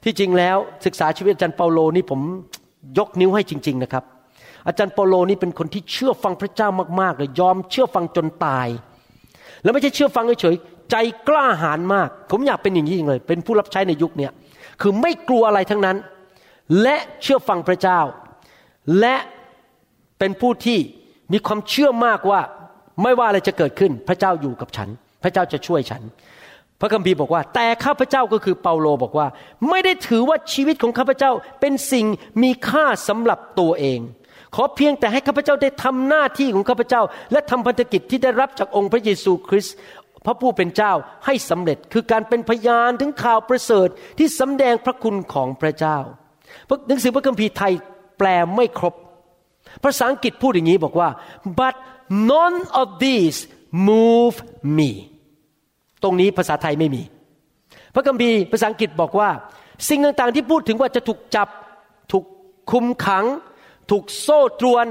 [0.05, 2.21] ที่จริงแล้วศึกษาชีวิตอาจารย์เปาโลนี่ผม
[2.99, 4.05] ยกนิ้วให้จริง ๆนะครับ
[4.67, 6.69] อาจารย์เปาโลนี่เป็นคนที่เชื่อฟังพระเจ้า
[7.01, 8.69] มากๆเลยยอมเชื่อฟังจนตาย
[9.63, 10.97] แล้วไม่ใช่เชื่อฟังเฉยๆใจ
[11.29, 14.29] กล้าหาญมาก ผมอยากเป็นอย่างนี้จริงเลย เป็นผู้รับใช้ในยุคนี้
[14.81, 15.97] คือไม่กลัวอะไรทั้งนั้น
[16.83, 18.01] และเชื่อฟังพระเจ้า
[19.01, 19.17] และ
[20.19, 20.79] เป็นผู้ที่
[21.33, 22.41] มีความเชื่อมากว่า
[23.03, 24.89] ไม่ว่าอะไรจะเกิดขึ้น พระเจ้าอยู่กับฉัน
[25.23, 26.03] พระเจ้าจะช่วยฉัน
[26.83, 29.27] พระคัมภีร์บอกว่า แต่ข้าพเจ้าก็คือเปาโลบอกว่า
[29.69, 32.07] ไม่ได้ถือว่าชีวิตของข้าพเจ้าเป็นสิ่ง
[32.43, 34.01] มีค่าสำหรับตัวเอง
[34.55, 39.75] ขอเพียงแต่ให้ข้าพเจ้าได้ทำหน้าที่ของข้าพเจ้า และทำพันธกิจที่ได้รับจากองค์พระเยซูคริสต์
[40.27, 40.93] พระผู้เป็นเจ้า
[41.27, 45.99] ให้สำเร็จคือการเป็นพยานถึงข่าวประเสริฐที่สำแดงพระคุณของพระเจ้า
[46.89, 47.73] หนังสือพระคัมภีร์ไทย
[48.19, 48.95] แปลไม่ครบ
[49.83, 51.09] ภาษาอังกฤษพูดอย่างนี้บอกว่า
[51.59, 51.75] but
[52.33, 53.39] none of these
[53.89, 54.37] move
[54.79, 54.91] me
[56.03, 57.03] ตรงนี้ภาษาไทยไม่มี
[57.95, 59.29] พระคัมภีร์ภาษาอังกฤษบอกว่า
[59.89, 61.49] สิ่งต่างๆที่พูดถึงว่าจะถูกจับ
[62.13, 62.25] ถูก
[62.71, 63.25] คุมขัง
[63.91, 64.87] ถูกโซ่ตรวน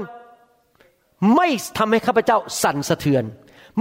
[1.36, 1.48] ไม่
[1.78, 3.24] ทำให้ข้าพเจ้าสั่นสะเทือน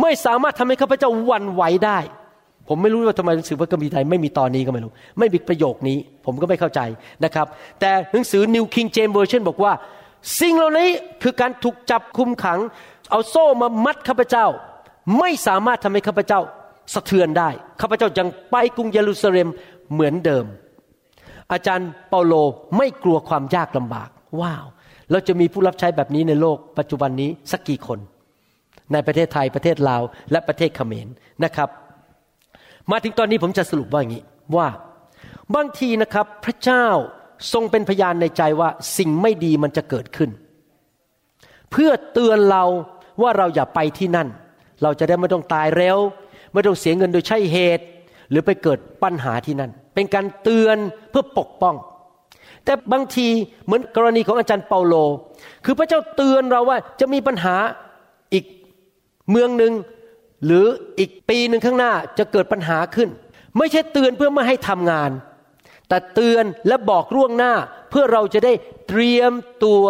[0.01, 1.99] ไม่สามารถทำให้ข้าพเจ้าวันไหวได้
[2.67, 6.79] ผมไม่รู้ว่าทำไมหนังสือพระคัมภีร์ไทยไม่มีตอนนี้ก็ไม่รู้ ไม่มีประโยคนี้ ผมก็ไม่เข้าใจ
[7.23, 7.47] นะครับ
[7.79, 9.73] แต่หนังสือ New King James Version บอกว่า
[10.39, 10.89] สิ่งเหล่านี้
[11.23, 12.59] คือการถูกจับคุมขัง
[13.11, 14.45] เอาโซ่มามัดข้าพเจ้า
[15.19, 16.41] ไม่สามารถทำให้ข้าพเจ้า
[16.93, 17.49] สะเทือนได้
[17.81, 19.47] ข้าพเจ้ายังไปกรุงเยรูซาเล็ม
[19.93, 20.45] เหมือนเดิม
[21.51, 22.33] อาจารย์เปาโล
[22.77, 24.09] ไม่กลัวความยากลำบาก
[24.41, 24.65] ว้าว
[25.11, 27.99] เราจะมีผู้รับใช้แบบนี้ในโลกปัจจุบันนี้สักกี่คน
[28.93, 31.07] ในประเทศไทยประเทศลาวและประเทศเขมร
[31.43, 31.69] นะครับ
[32.91, 34.23] มาถึงตอนนี้ผมจะสรุปว่าอย่างนี้
[34.55, 34.67] ว่า
[35.55, 36.85] บางทีนะครับพระเจ้า
[37.53, 40.29] ทรงเป็นพยานในใจว่าสิ่งไม่ดีมันจะเกิดขึ้น
[41.71, 42.63] เพื่อเตือนเรา
[43.21, 44.27] ว่าเราอย่าไปที่นั่น
[44.83, 45.97] เราจะได้ไม่ต้องตายเร็ว
[46.53, 47.85] ไม่ต้องเสียเงินโดยใช่เหตุ
[48.29, 50.77] หรือไปเกิดปัญหาที่นั่น เป็นการเตือน
[51.09, 51.75] เพื่อปกป้อง
[52.65, 53.27] แต่บางที
[53.65, 54.95] เหมือนกรณีของอาจารย์เปาโล
[55.65, 57.55] คือพระเจ้าเตือนเราว่าจะมีปัญหา
[58.33, 58.45] อีก
[59.31, 59.73] เมืองหนึ่ง
[60.45, 60.65] หรือ
[60.99, 63.09] อีกปีหนึ่งข้างหน้าจะเกิดปัญหาขึ้น
[63.57, 65.11] ไม่ใช่เตือนเพื่อไม่ให้ทำงาน
[65.87, 67.53] แต่เตือนและบอกล่วงหน้า
[67.89, 68.53] เพื่อเราจะได้
[68.87, 69.31] เตรียม
[69.63, 69.83] ตัว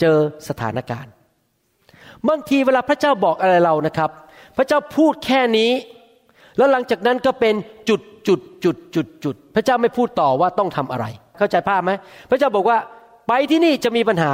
[0.00, 0.18] เจอ
[0.48, 1.12] สถานการณ์
[2.28, 4.10] บางทีเวลาพระเจ้าบอกอะไรเรานะครับ
[4.56, 5.70] พระเจ้าพูดแค่นี้
[6.58, 7.54] แล้วหลังจากนั้นก็เป็น
[7.88, 11.06] จุดจุดจุดจุดจุดพระเจ้าไม่พูดต่อว่าต้องทำอะไร
[11.38, 11.90] เข้าใจภาพไหม
[12.30, 12.78] พระเจ้าบอกว่า
[13.28, 14.32] ไปที่นี่จะมีปัญหา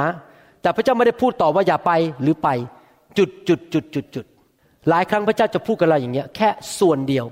[0.61, 2.49] แต่พระเจ้าไม่ได้พูดต่อว่าอย่าไปหรือไป
[3.17, 4.25] จุดจุดจุดจุดจุด
[4.89, 7.25] หลายครั้งพระเจ้าจะพูดกับเราอย่างเงี้ยแค่ส่วนเดียว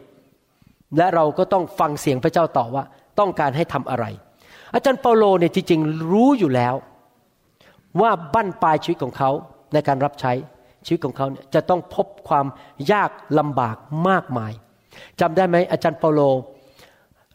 [0.98, 2.84] และเราก็ต้องฟังเสียงพระเจ้าต่อว่า
[3.20, 4.06] ต้องการให้ทำอะไร
[4.74, 6.76] อาจารย์เปาโลเนี่ยจริงๆรู้อยู่แล้ว
[8.02, 9.30] ว่าบั้นปลายชีวิตของเขา
[9.74, 10.34] ในการรับใช้
[10.86, 12.46] ชีวิตของเขาเนี่ยจะต้องพบความ
[12.92, 13.76] ยากลำบาก
[14.10, 14.54] มากมาย
[15.22, 16.22] จำได้ไหมอาจารย์เปาโล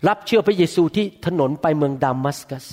[0.08, 2.66] รับเชื่อพระเยซูที่ถนนไปเมืองดามัสกัส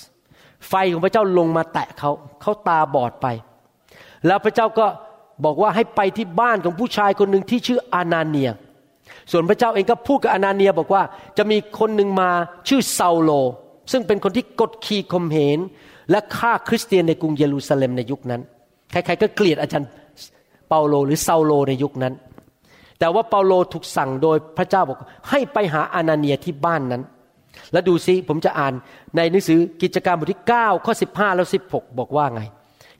[0.68, 3.28] ไฟของพระเจ้าลงมาแตะเขาเขาตาบอดไป
[4.28, 4.86] แล้วพระเจ้าก็
[5.46, 8.50] บอกว่าให้ไปที่บ้านของผู้ชายคนหนึ่งที่ชื่ออานาเนีย
[9.32, 11.04] ส่วนพระเจ้าเองก็พูดกับอานาเนียบอกว่า
[11.38, 12.30] จะมีคนหนึ่งมา
[12.68, 13.32] ชื่อเซาโล
[13.92, 15.58] ซึ่งเป็นคนที่กดขี่ข่มเหง
[16.12, 18.42] และฆ่าคริสเตียนในกรุงเยรูซาเล็มในยุคนั้น
[18.92, 19.90] ใครๆก็เกลียดอาจารย์
[20.70, 22.14] เปาโลหรือเซาโลในยุคนั้น
[23.00, 24.98] แต่ว่าเปาโลถูกสั่งโดยพระเจ้าบอก
[25.30, 27.04] ให้ไปหาอานาเนียที่บ้านนั้น
[27.72, 28.74] แล้วดูซิผมจะอ่าน
[29.16, 32.42] ในหนังสือกิจการบทที่ 9 ข้อ 15 แล้ว 16 บอกว่าไง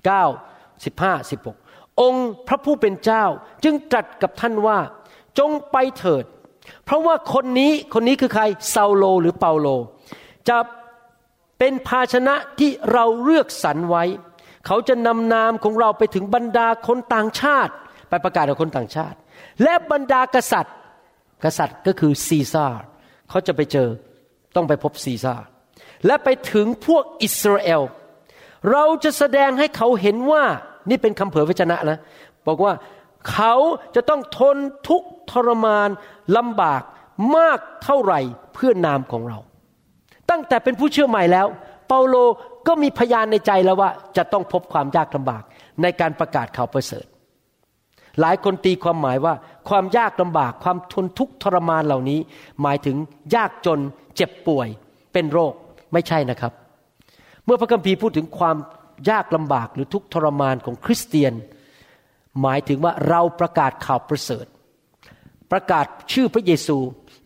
[0.10, 3.24] 9 15 16 องค์พระผู้เป็นเจ้า
[3.64, 4.78] จึงตรัสกับท่านว่า
[5.40, 6.26] จงไปเถิด
[6.86, 9.68] เพราะว่าคนนี้คนนี้คือใครซาโลหรือเปาโล
[10.50, 10.58] จะ
[11.60, 14.04] เป็นภาชนะที่เราเลือกสรรไว้
[14.66, 17.74] เขาจะนำนามของเราไปถึงบรรดาคนต่างชาติ
[18.10, 19.18] ไปประกาศกับคนต่างชาติ
[19.64, 20.76] และบรรดากษัตริย์
[21.44, 22.66] กษัตริย์ก็คือซีซ่า
[23.30, 23.90] เขาจะไปเจอ
[24.56, 25.36] ต้องไปพบซีซ่า
[26.06, 27.82] และไปถึงพวกอิสราเอล
[28.72, 30.44] เราจะแสดงให้เขาเห็นว่า
[30.90, 31.98] นี่เป็นคำเผยพระชนะนะ
[32.48, 32.74] บอกว่า
[33.32, 33.54] เขา
[33.96, 34.58] จะต้องทน
[34.90, 35.90] ทุกทรมาน
[36.38, 36.82] ลำบาก
[37.36, 38.20] มากเท่าไหร่
[38.54, 39.40] เพื่อนามของเรา
[40.30, 41.48] ตั้งแต่เป็นผู้เชื่อใหม่แล้ว
[41.88, 42.16] เปาโล
[42.68, 45.44] ก็มีพยานในใจแล้วว่า จะต้องพบความยากลำบาก
[45.82, 47.06] ในการประกาศข่าวประเสริฐ
[48.20, 49.34] หลายคนตีความหมายว่า
[49.70, 52.20] ความยากลำบากความทนทุกข์ทรมานเหล่านี้
[52.62, 52.96] หมายถึง
[53.36, 53.80] ยากจน
[54.16, 54.68] เจ็บป่วย
[55.14, 55.54] เป็นโรค
[55.94, 56.54] ไม่ใช่นะครับ
[57.46, 58.58] เมื่อพระคัมภีร์พูดถึงความ
[59.10, 61.34] ยากลำบากหรือทุกข์ทรมานของคริสเตียน
[62.42, 64.46] หมายถึงว่าเราประกาศข่าวประเสริฐ
[65.52, 66.78] ประกาศชื่อพระเยซู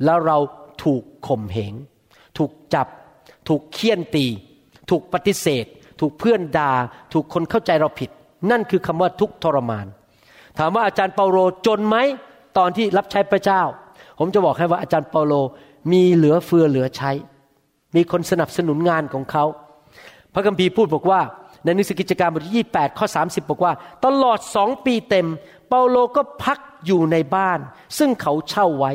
[0.06, 0.38] แล้วเรา
[0.84, 1.73] ถูกข่มเหง
[2.38, 2.88] ถูกจับ
[3.47, 4.25] ถูกเคี่ยนตี
[4.89, 5.65] ถูกปฏิเสธ
[5.99, 6.71] ถูกเพื่อนดา่า
[7.13, 8.10] ถูกคนเข้าใจเราผิด
[8.52, 9.86] นั่นคือคำว่าทุกทรมาน
[10.60, 11.98] ถามว่าอาจารย์เปาโลจนไหม
[12.58, 13.62] ตอนที่รับใช้พระเจ้า
[14.19, 15.34] ผมจะบอกให้ว่าอาจารย์เปาโล
[15.91, 17.12] มีเหลือเฟือเหลือใช้
[17.95, 19.45] มีคนสนับสนุนงานของเขา
[20.34, 21.22] พระคัมภีร์พูดบอกว่า
[21.63, 23.74] ในหนังสือกิจการบทที่ 28 ข้อ 30 บอกว่า
[24.06, 25.28] ตลอดสองปีเต็ม
[25.69, 27.60] เปาโลก็พักอยู่ในบ้าน
[27.98, 28.91] ซึ่งเขาเช่าไว้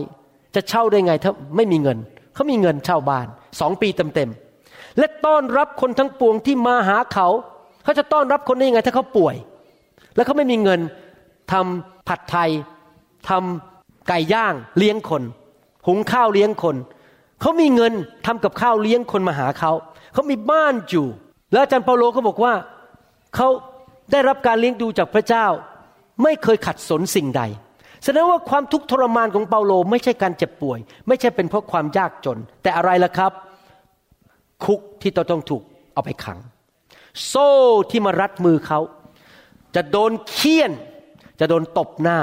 [0.54, 1.98] จะเช่าได้ไงถ้าไม่มีเงิน
[2.34, 3.26] เขามีเงินเช่าบ้าน
[3.60, 7.28] สองปีเต็มๆและต้อนรับคนทั้งปวงที่มาหาเขา
[7.84, 9.36] เขาจะต้อนรับคนได้ยังไงถ้าเขาป่วย
[10.14, 10.80] แล้วเขาไม่มีเงิน
[11.52, 12.50] ทำผัดไทย
[13.28, 15.22] ทำไก่ย่างเลี้ยงคน
[15.86, 16.76] หุงข้าวเลี้ยงคน
[17.40, 17.92] เขามีเงิน
[18.26, 19.72] ทำกับข้าวเลี้ยงคนมาหาเขา
[20.12, 21.06] เขามีบ้านอยู่
[21.52, 22.52] แล้วอาจารย์เปาโลก็บอกว่า
[23.34, 23.48] เขา
[24.12, 25.46] ได้รับการเลี้ยงดูจากพระเจ้า
[26.22, 27.42] ไม่เคยขัดสนสิ่งใด
[28.04, 30.78] แสดงว่าความทุกข์ทรมานของเปาโลไม่ใช่การเจ็บป่วย
[31.08, 33.32] ไม่ใช่เป็นเพราะความยากจน แต่อะไรล่ะครับ
[34.64, 36.38] คุกที่ต้องถูกเอาไปขัง
[37.26, 37.50] โซ่
[37.90, 38.80] ที่มารัดมือเขา
[39.74, 40.72] จะโดนเคี่ยน
[41.40, 42.18] จะโดนตบหน้า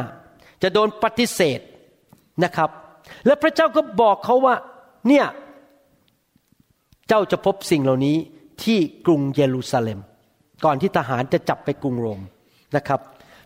[0.64, 1.60] จะโดนปฏิเสธ
[2.44, 2.70] นะครับ
[3.26, 4.56] และพระเจ้าก็บอกเขาว่า
[5.08, 5.26] เนี่ย
[7.08, 8.18] เจ้าจะพบสิ่งเหล่านี้
[8.64, 10.00] ที่กรุงเยรูซาเล็ม
[10.66, 12.22] ก่อนที่ทหารจะจับไปกรุงโรม
[12.76, 13.00] นะครับ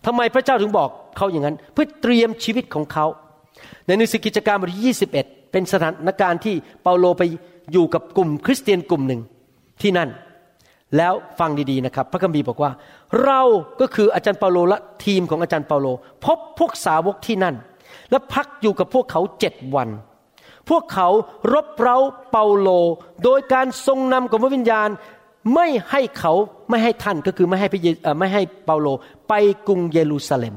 [0.05, 3.05] ทำไมพระเจ้าถึงบอกเขาอย่างนั้น เพื่อเตรียมชีวิตของเขา
[3.85, 5.11] ในหนังสือกิจการบทที่ 21
[5.51, 7.23] เป็นสถานการณ์ที่เปาโลไป
[7.71, 9.21] อยู่กับกลุ่มคริสเตียนกลุ่มหนึ่ง
[9.81, 10.09] ที่นั่น
[10.97, 12.71] แล้วฟังดีๆนะครับ พระคัมภีร์บอกว่า
[13.23, 13.41] เรา
[13.81, 15.87] ก็คืออาจารย์เปาโลและทีมของอาจารย์เปาโล
[16.25, 17.55] พบพวกสาวกที่นั่น
[18.11, 19.89] และพักอยู่กับพวกเขาเจ็ดวัน
[20.69, 21.07] พวกเขา
[21.53, 21.97] รบเร้า
[22.31, 22.69] เปาโล
[23.23, 24.89] โดยการทรงนำของพระวิญญาณ
[25.55, 26.33] ไม่ให้เขา
[26.69, 27.67] ไม่ให้ท่านก็คือไม่ให้
[28.19, 28.87] ไม่ให้เปาโล
[29.29, 29.33] ไป
[29.67, 30.55] กรุงเยรูซาเล็ม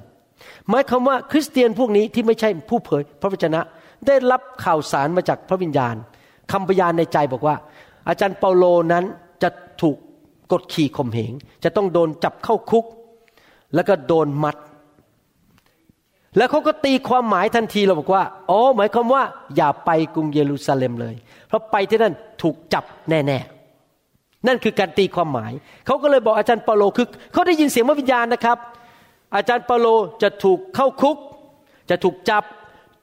[0.68, 3.60] หมายความว่าคริสเตียนพวกนี้ที่ไม่ใช่ผู้เผยพระวจนะ
[4.06, 5.94] ได้รับข่าวสารมาจากพระวิญญาณ
[6.52, 7.56] คำพยานในใจบอกว่า
[8.08, 9.04] อาจารย์เปาโลนั้น
[9.42, 9.48] จะ
[9.82, 9.96] ถูก
[10.52, 11.32] กดขี่ข่มเหง
[11.64, 12.84] จะต้องโดนจับเข้าคุก
[13.74, 14.56] แล้วก็โดนมัด
[16.36, 19.22] แล้วเขาก็ตีความหมายทันทีเราบอกว่าอ๋อหมายความว่า
[19.56, 21.14] อย่าไปกรุงเยรูซาเล็มเลย
[21.48, 25.52] เพราะไปที่นั่นถูกจับแน่ๆนั่นคือการตีความหมาย
[25.86, 28.58] เขาก็เลยบอกอาจารย์เปาโลคือเขาได้ยินเสียงวิญญาณนะครับ
[29.34, 29.86] อาจารย์เปาโล
[30.22, 31.16] จะถูกเข้าคุก
[31.90, 32.44] จะถูกจับ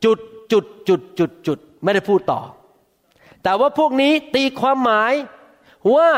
[0.03, 0.19] จุด
[0.51, 2.41] จุดจุดจุดจุดไม่ได้พูดต่อ
[3.43, 5.13] แต่ว่าพวกนี้ตีความหมาย
[5.95, 6.09] ว่า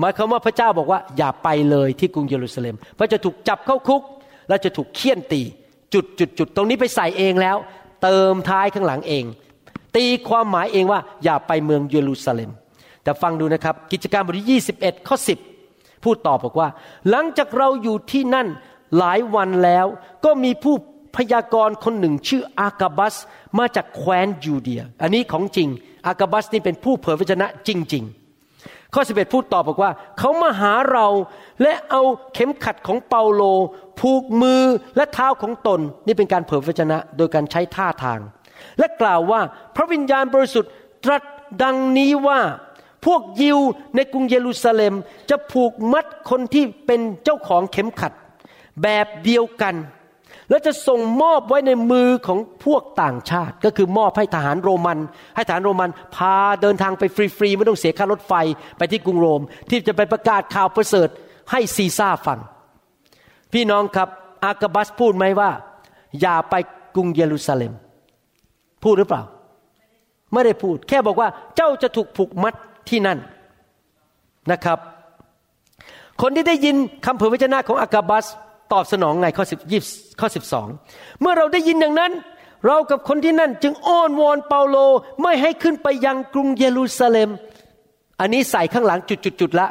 [0.00, 4.02] หมายความว่าพระเจ้าบอกว่าอย่าไปเลยที่กรุงเยรูซาเล็มเพราะจะถูกจับเข้าคุก
[4.48, 5.42] และจะถูกเคี่ยนตี
[5.94, 7.56] จุดจุดจุดตรงนี้ไปใส่เองแล้ว
[8.02, 9.24] เติมท้ายข้างหลังเอง
[9.96, 12.50] ตีความหมายเองว่าอย่าไปเมืองเยรูซาเล็ม
[13.02, 15.16] แต่ฟังดูนะครับกิจการบทที่ 21 ข้อ
[15.60, 16.68] 10 พูดต่อบอกว่า
[17.10, 18.48] หลังจากเราอยู่ที่นั่น
[18.98, 19.86] หลายวันแล้ว
[20.24, 20.74] ก็มีผู้
[21.16, 23.14] พยากรณ์คนหนึ่งชื่ออากาบัส
[23.58, 25.68] มาจากแคว้นยูเดีย อันนี้ของจริง
[26.06, 28.19] อากาบัสนี่เป็นผู้เผยพระชนะจริง ๆ
[28.94, 31.06] ข้อ 11 พูดต่อบอกว่า เขามาหาเรา
[31.62, 32.02] และเอา
[32.34, 33.42] เข็มขัดของเปาโล
[34.00, 34.62] ผูกมือ
[34.96, 38.20] และเท้าของตน นี่เป็นการเผยพระชนะ โดยการใช้ท่าทาง
[38.78, 39.40] และกล่าวว่า
[39.76, 40.70] พระวิญญาณบริสุทธิ์
[41.04, 41.22] ตรัส
[41.62, 42.40] ดังนี้ว่า
[43.06, 43.58] พวกยิว
[43.96, 44.94] ในกรุงเยรูซาเล็ม
[45.30, 48.12] จะผูกมัดคนที่เป็นเจ้าของเข็มขัด
[48.82, 49.74] แบบเดียวกัน
[50.50, 54.98] และจะส่งมอบไว้ในมือของพวกต่างชาติ ก็คือมอบให้ทหารโรมัน
[55.36, 58.32] ให้ทหารโรมันพาเดินทางไปฟรีๆไม่ต้องเสียค่ารถไฟ
[58.78, 61.08] ไปที่กรุงโรม ที่จะไปประกาศข่าวประเสริฐ
[61.50, 62.38] ให้ซีซ่าฟัง
[63.52, 64.08] พี่น้องครับ
[64.44, 65.50] อากาบัสพูดไหมว่า
[66.20, 66.54] อย่าไป
[66.94, 67.72] กรุงเยรูซาเล็ม
[68.82, 69.22] พูดหรือเปล่า
[70.32, 72.54] ไม่ได้พูด แค่บอกว่าเจ้าจะถูกผูกมัด
[72.88, 73.18] ที่นั่น
[74.52, 74.78] นะครับ
[76.22, 78.26] คนที่ได้ยินคำเผยพระชนะของอากาบัส
[78.72, 79.80] ตอบสนองไงข้อสิบยี่
[80.20, 80.66] ข้อสิบสอง
[81.20, 82.12] เมื่อเราได้ยินอย่างนั้น
[82.66, 84.76] เรากับคนที่นั่นจึงอ้อนวอนเปาโล
[85.22, 87.30] ไม่ให้ขึ้นไปยังกรุงเยรูซาเล็ม
[88.20, 89.68] อันนี้ใส่ข้างหลังจุดๆๆละ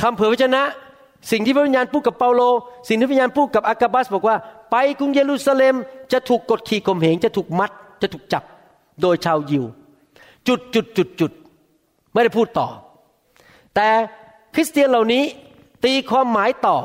[0.00, 0.62] คำเผยพระชนะ
[1.30, 2.42] สิ่งที่พระวิญญาณพูดกับเปาโล
[2.88, 4.36] สิ่งที่พระวิญญาณพูดกับอากาบัสบอกว่า
[4.70, 5.74] ไปกรุงเยรูซาเล็ม
[6.12, 7.70] จะถูกกดขี่ข่มเหงจะถูกมัด
[8.02, 8.42] จะถูกจับ
[9.02, 9.64] โดยชาวยิว
[10.48, 11.32] จุดจุดจุดจุด
[12.12, 12.68] ไม่ได้พูดต่อ
[13.74, 13.88] แต่
[14.54, 15.24] คริสเตียนเหล่านี้
[15.84, 16.76] ตีความหมายต่อ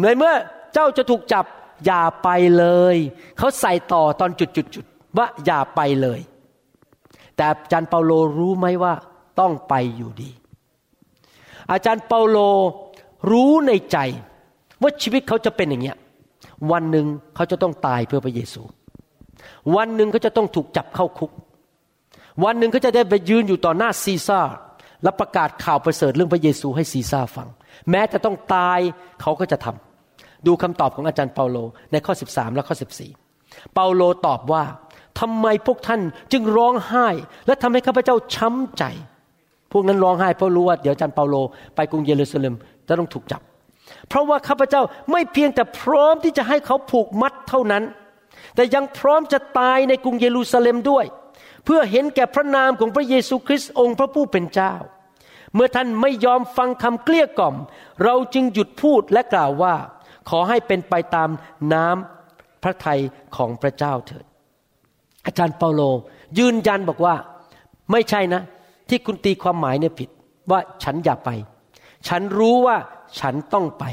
[0.00, 0.34] ในเมื่อ
[0.72, 1.44] เจ้าจะถูกจับ
[1.86, 2.28] อย่าไป
[2.58, 2.96] เลย
[3.38, 4.84] เขาใส่ต่อตอนจุดจุดจุด
[5.16, 6.20] ว่าอย่าไปเลย
[7.36, 8.92] แต่อาจารย์เปาโลรู้ไหมว่า
[9.40, 10.30] ต้องไปอยู่ดี
[11.72, 12.38] อาจารย์เปาโล
[13.30, 13.98] รู้ในใจ
[14.82, 15.96] ว่าชีวิตเขาจะเป็นอย่างเงี้ย
[16.72, 18.62] วันหนึ่งเขาจะต้องตายเพื่อพระเยซู
[19.76, 21.30] วันหนึ่งเขาจะต้องถูกจับเข้าคุก
[22.44, 24.40] วันหนึ่งเขาจะได้ไปยืนอยู่ต่อหน้าซีซ่า
[25.02, 27.48] และประกาศข่าวประเสริฐเรื่องพระเยซูให้ซีซ่าฟัง
[27.90, 28.78] แม้จะต้องตาย
[29.22, 31.56] เขาก็จะทำดูคำตอบของอาจารย์เปาโล
[31.92, 32.76] ในข้อ 13 และข้อ
[33.24, 34.64] 14 เปาโลตอบว่า
[35.20, 36.00] ทำไมพวกท่าน
[36.32, 37.08] จึงร้องไห้
[37.46, 38.84] และทำให้ข้าพเจ้าช้ำใจ
[39.72, 41.36] พวกนั้นร้องไห้เพราะรู้ว่าเดี๋ยวอาจารย์เปาโล
[41.74, 42.54] ไปกรุงเยรูซาเล็ม
[42.88, 43.42] จะต้องถูกจับ
[44.08, 47.82] เพราะว่าข้าพเจ้าไม่เพียงแต่พร้อมที่จะให้เขาผูกมัดเท่านั้น
[48.54, 51.04] แต่ยังพร้อมจะตายในกรุงเยรูซาเล็มด้วย
[51.64, 54.74] เพื่อเห็นแก่พระนามของพระเยซูคริสต์องค์พระผู้เป็นเจ้า
[55.54, 57.56] เมื่อท่านไม่ยอมฟังคำเกลี้ยกล่อม
[58.04, 59.74] เราจึงหยุดพูดและกล่าวว่า
[60.30, 61.28] ขอให้เป็นไปตาม
[61.72, 63.00] น้ำพระทัย
[63.36, 64.24] ของพระเจ้าเถิด
[65.26, 65.82] อาจารย์เปาโล
[66.38, 67.14] ยืนยันบอกว่า
[67.92, 68.42] ไม่ใช่นะ
[68.88, 70.10] ที่คุณตีความหมายเนี่ยผิด
[70.50, 71.30] ว่าฉันอย่าไป
[72.08, 72.76] ฉันรู้ว่า
[73.20, 73.84] ฉันต้องไป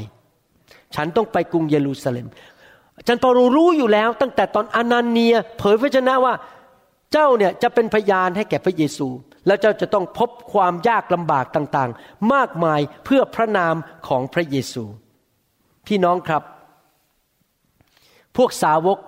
[0.94, 2.26] ฉันต้องไปกรุงเยรูซาเล็ม
[2.96, 6.34] อาจารย์เปาโลรู้อยู่แล้ว ตั้งแต่ตอนอนาเนียเผยพระชนะว่า
[7.12, 9.08] เจ้าเนี่ยจะเป็นพยานให้แก่พระเยซู
[9.46, 13.74] แล้วเจ้าจะต้องพบความยากลำบากต่างๆ มากมายเพื่อพระนาม
[14.08, 14.84] ของพระเยซู
[15.86, 16.42] พี่น้องครับ
[18.36, 18.98] พวกสาวก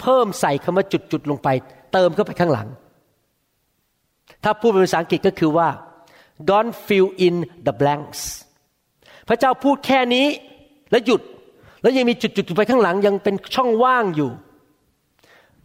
[0.00, 1.48] เพิ่มใส่คำว่าจุดๆลงไป
[1.92, 2.68] เติมเข้าไปข้างหลัง
[4.44, 5.68] ถ้าพูดเป็นภาษาอังกฤษก็คือว่า
[6.48, 7.34] don't fill in
[7.66, 8.20] the blanks
[9.28, 10.26] พระเจ้าพูดแค่นี้
[10.90, 11.20] แล้วหยุด
[11.82, 14.30] แล้วยังมีจุดๆไปข้างหลังยังเป็นช่องว่างอยู่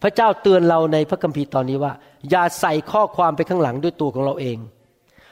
[0.02, 1.94] พระเจ้าเตือนเราในพระคัมภีร์ตอนนี้ว่า
[2.30, 4.58] อย่าใส่ข้อความไปข้างหลังด้วยตัวของเราเอง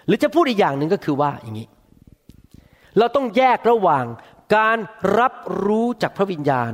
[0.05, 1.67] หรือจะพูดอีกอย่างหนึ่งก็คือว่าอย่างนี้
[2.97, 4.05] เราต้องแยกระหว่าง
[4.55, 4.77] การ
[5.19, 5.33] รับ
[5.65, 6.71] รู้จากพระวิญญาณ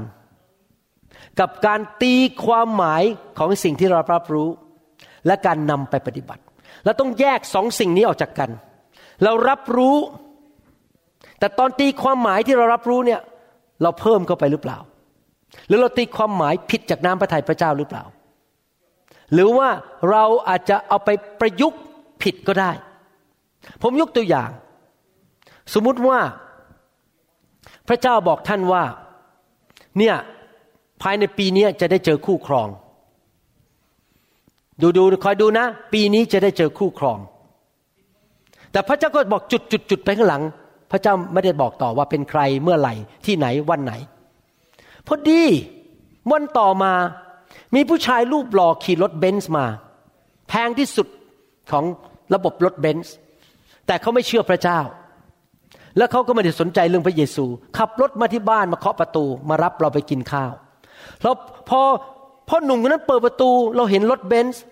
[1.39, 3.03] กับการตีความหมาย
[3.37, 4.49] ของสิ่งที่เรารับรู้
[5.27, 6.41] และการนำไปปฏิบัติ
[6.85, 8.49] เราต้องแยกสองสิ่งนี้ออกจากกัน
[9.23, 9.97] เรารับรู้
[11.39, 13.21] แต่ตอนตีความหมายที่เรารับรู้เนี่ย
[13.81, 14.77] เราเพิ่มเข้าไปหรือเปล่า
[15.67, 18.03] หรือเราตีความหมายผิดจากน้ำพระทัยพระเจ้าหรือเปล่า
[19.33, 19.69] หรือว่า
[20.09, 21.79] เราอาจจะเอาไปประยุกต์
[22.23, 22.71] ผิดก็ได้
[23.81, 24.49] ผมยกตัวอย่าง
[25.73, 26.19] สมมุติว่า
[27.87, 28.83] พระเจ้าบอกท่านว่า
[29.97, 30.15] เนี่ย
[31.01, 32.67] ภายในปีนี้จะได้เจอคู่ครอง
[34.81, 37.19] ดูดูคอยดูนะ ปีนี้จะได้เจอคู่ครอง
[38.71, 40.43] แต่พระเจ้าก็บอกจุดจุดจุดไปข้างหลัง
[40.91, 42.93] พระเจ้าไม่ได้บอกต่อว่าเป็นใครเมื่อไหร่
[43.25, 43.93] ที่ไหนวันไหน
[45.07, 45.43] พอดี
[46.31, 46.93] วันต่อมา
[47.75, 49.65] มีผู้ชายรูปหล่อขี่รถเบนซ์มา
[50.49, 51.07] แพงที่สุด
[51.71, 51.83] ของ
[52.33, 53.15] ระบบรถเบนซ์
[53.87, 54.79] แต่เขาไม่เชื่อพระเจ้า
[55.97, 57.45] แล้วเขาก็ไม่ได้สนใจเรื่องพระเยซู
[57.77, 60.51] ขับรถมาที่บ้านมาเคาะประตูมารับเราไปกินข้าว
[61.21, 61.35] แล้ว
[61.69, 61.81] พอ
[62.49, 64.63] พ่อหนุ่มคนนั้นเปิดประตูเราเห็นรถเบนซ์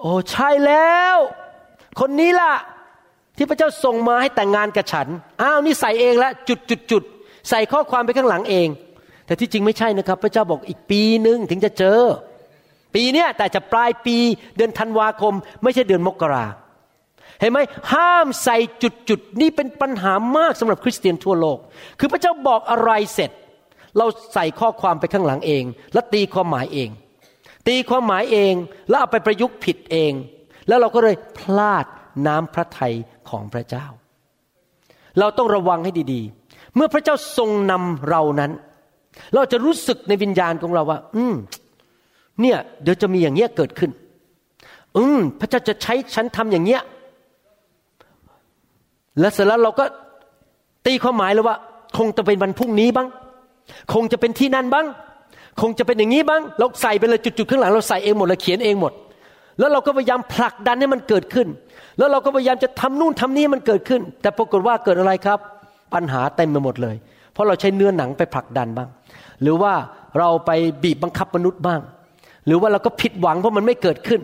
[0.00, 1.16] โอ้ใช่แล้ว
[2.00, 2.52] คนนี้ล่ะ
[3.36, 5.06] ที่พระเจ้าส่งมาให้แต่งงานกับฉัน
[5.42, 7.02] อ้าวนี่ใส่เองล้วจุดจุดจุด
[7.50, 8.68] ใส่ข้อความไปข้างหลังเอง
[9.28, 12.00] แต่ที่จริงไม่ใช่นะครับ พระเจ้าบอกอีกปีหนึ่งถึงจะเจอ
[12.94, 14.16] ปีเนี้ยแต่จะปลายปี
[14.56, 16.46] เดือนธันวาคม ไม่ใช่เดือนมกรา
[17.40, 17.58] เห็นไหม
[17.92, 21.58] ห้ามใส่จุดจุดนี่เป็นปัญหามากสำหรับคริสเตียนทั่วโลก
[21.98, 23.30] คือพระเจ้าบอกอะไรเสร็จ
[23.98, 26.90] เราใส่ข้อความไปข้างหลังเอง และตีความหมายเอง
[27.68, 28.54] ตีความหมายเอง
[28.88, 30.12] แล้วเอาไปประยุกต์ผิดเอง
[30.68, 31.84] แล้วเราก็เลยพลาด
[32.26, 32.94] น้ำพระทัย
[33.28, 33.86] ของพระเจ้า
[35.18, 38.52] เราต้องระวังให้ดีๆ เมื่อพระเจ้าทรงนำเรานั้น
[39.34, 41.34] เราจะรู้สึกในวิญญาณของเราว่า อืม
[42.40, 43.90] เนี่ยเดี๋ยวจะมีอย่างเงี้ยเกิดขึ้น
[44.96, 46.82] อืม พระเจ้าจะใช้ฉันทำอย่างเงี้ย
[49.20, 49.84] และเสร็จแล้วเราก็
[50.86, 51.56] ตีความหมายเลยว่า
[51.98, 53.08] คงจะเป็นวันพรุ่งนี้บ้าง
[53.94, 54.86] คงจะเป็นที่นั่นบ้าง
[55.60, 58.92] คงจะเป็นอย่างนี้บ้าง เราใส่ไปเลยจุดๆข้างหลังเราใส่เองหมดเราเขียนเองหมด
[59.58, 61.48] แล้วเราก็พยายามผลักดันให้มันเกิดขึ้น
[61.98, 65.38] แล้วเราก็พยายามจะทำนู่นทำนี่มันเกิดขึ้น แต่ปรากฏว่าเกิดอะไรครับ
[65.94, 66.96] ปัญหาเต็มไปหมดเลย
[67.32, 68.88] เพราะเราใช้เนื้อหนังไปผลักดันบ้าง
[69.42, 69.72] หรือว่า
[70.18, 70.50] เราไป
[70.82, 71.80] บีบบังคับมนุษย์บ้าง
[72.46, 74.20] หรือว่าเราก็ผิดหวังเพราะมันไม่เกิดขึ้น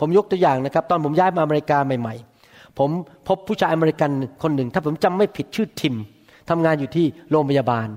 [0.00, 2.14] ผมยกตัวอย่างนะครับ ตอนผมย้ายมาอเมริกาใหม่
[2.46, 2.90] ๆ ผม
[3.28, 4.10] พบผู้ชายอเมริกัน
[4.42, 5.94] คนหนึ่ง ถ้าผมจำไม่ผิดชื่อทิม
[6.50, 7.88] ทำงานอยู่ที่โรงพยาบาล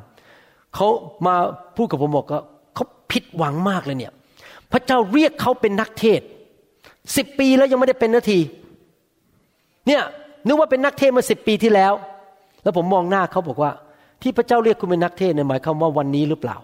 [0.75, 0.87] เขา
[1.25, 1.35] มา
[1.75, 2.41] พูดกับผมบอกว่า
[2.75, 4.13] เขาผิดหวังมากเลยเนี่ย
[4.71, 6.21] พระเจ้าเรียกเขาเป็นนักเทศ
[7.15, 8.39] สิบปีแล้วยังไม่ได้เป็นนาที
[9.87, 10.01] เนี่ย
[10.45, 11.93] นึกว่าเป็นนักเทศมาสิบปีที่แล้ว
[12.63, 13.71] แล้วผมมองหน้าเขาบอกว่า
[14.21, 16.57] ที่พระเจ้าเรียกคุณเป็นนักเทศเนี่ยหมายความว่าวันนี้หรือเปล่า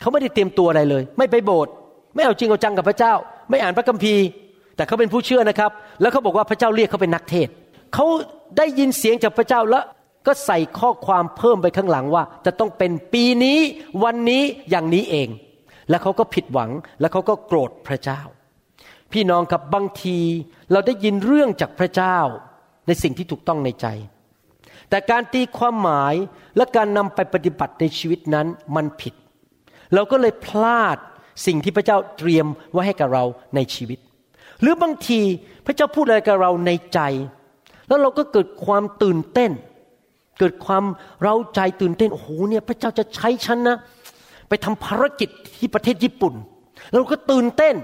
[0.00, 1.72] เขาไม่ได้เตรียมตัวอะไรเลย ไม่ไปโบสถ์
[2.14, 3.12] ไม่เอาจริงเอาจังกับพระเจ้า
[3.50, 4.24] ไม่อ่านพระคัมภีร์
[4.76, 7.48] แต่เขาเป็นผู้เชื่อนะครับ แล้วเขาบอกว่าพระเจ้าเรียกเขาเป็นนักเทศ
[7.94, 8.06] เขา
[8.58, 9.84] ได้ยินเสียงจากพระเจ้าแล้ว
[10.26, 13.58] ก็ใส่ข้อความเพิ่มไปข้างหลังว่า จะต้องเป็นปีนี้
[14.04, 15.28] วันนี้อย่างนี้เอง
[15.90, 18.20] แล้วเขาก็ผิดหวัง แล้วเขาก็โกรธพระเจ้า
[19.12, 20.18] พี่น้องกับบางที
[20.72, 22.18] เราได้ยินเรื่องจากพระเจ้า
[22.86, 23.86] ในสิ่งที่ถูกต้องในใจ
[24.92, 26.14] แต่การตีความหมาย
[26.56, 29.14] และการนำไปปฏิบัติในชีวิตนั้นมันผิด
[29.94, 30.96] เราก็เลยพลาด
[31.46, 33.24] สิ่งที่พระเจ้าเตรียมไว้ให้กับเรา
[33.54, 33.98] ในชีวิต
[34.60, 35.20] หรือบางที
[35.66, 37.00] พระเจ้าพูดอะไรกับเราในใจ
[37.88, 39.50] แล้วเราก็เกิดความตื่นเต้น
[40.38, 40.84] เกิดความ
[41.22, 43.76] เราใจตื่นเต้นโอ้โหเนี่ยพระเจ้าจะใช้ฉันนะ
[44.48, 46.34] ไปทำภารกิจที่ประเทศญี่ปุ่น
[46.90, 47.74] แล้วเราก็ตื่นเต้น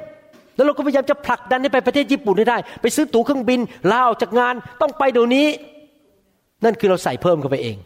[0.57, 5.47] แล้วเราก็พยายามจะผลักดันให้ไปประเทศญี่ปุ่นให้ได้ ไปซื้อตั๋วเครื่องบินลาออกจากงานต้องไปเดี๋ยวนี้
[6.65, 7.77] นั่นคือเราใส่เพิ่มเข้าไปเอง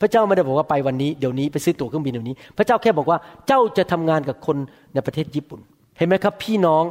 [0.00, 4.56] พระเจ้าไม่ได้บอกว่าไปวันนี้เดี๋ยวนี้ไปซื้อตั๋วเครื่องบินเดี๋ยวนี้ พระเจ้าแค่บอกว่าเจ้าจะทำงานกับคน
[4.94, 5.60] ในประเทศญี่ปุ่น
[5.98, 6.84] เห็นไหมครับ พี่น้อง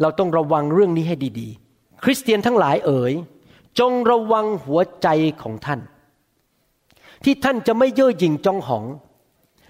[0.00, 3.12] เราต้องระวังเรื่องนี้ให้ดีๆ คริสเตียนทั้งหลายเอ๋ย
[3.78, 5.08] จงระวังหัวใจ
[5.42, 5.80] ของท่าน
[7.24, 8.84] ที่ท่านจะไม่เย่อหยิ่งจองหอง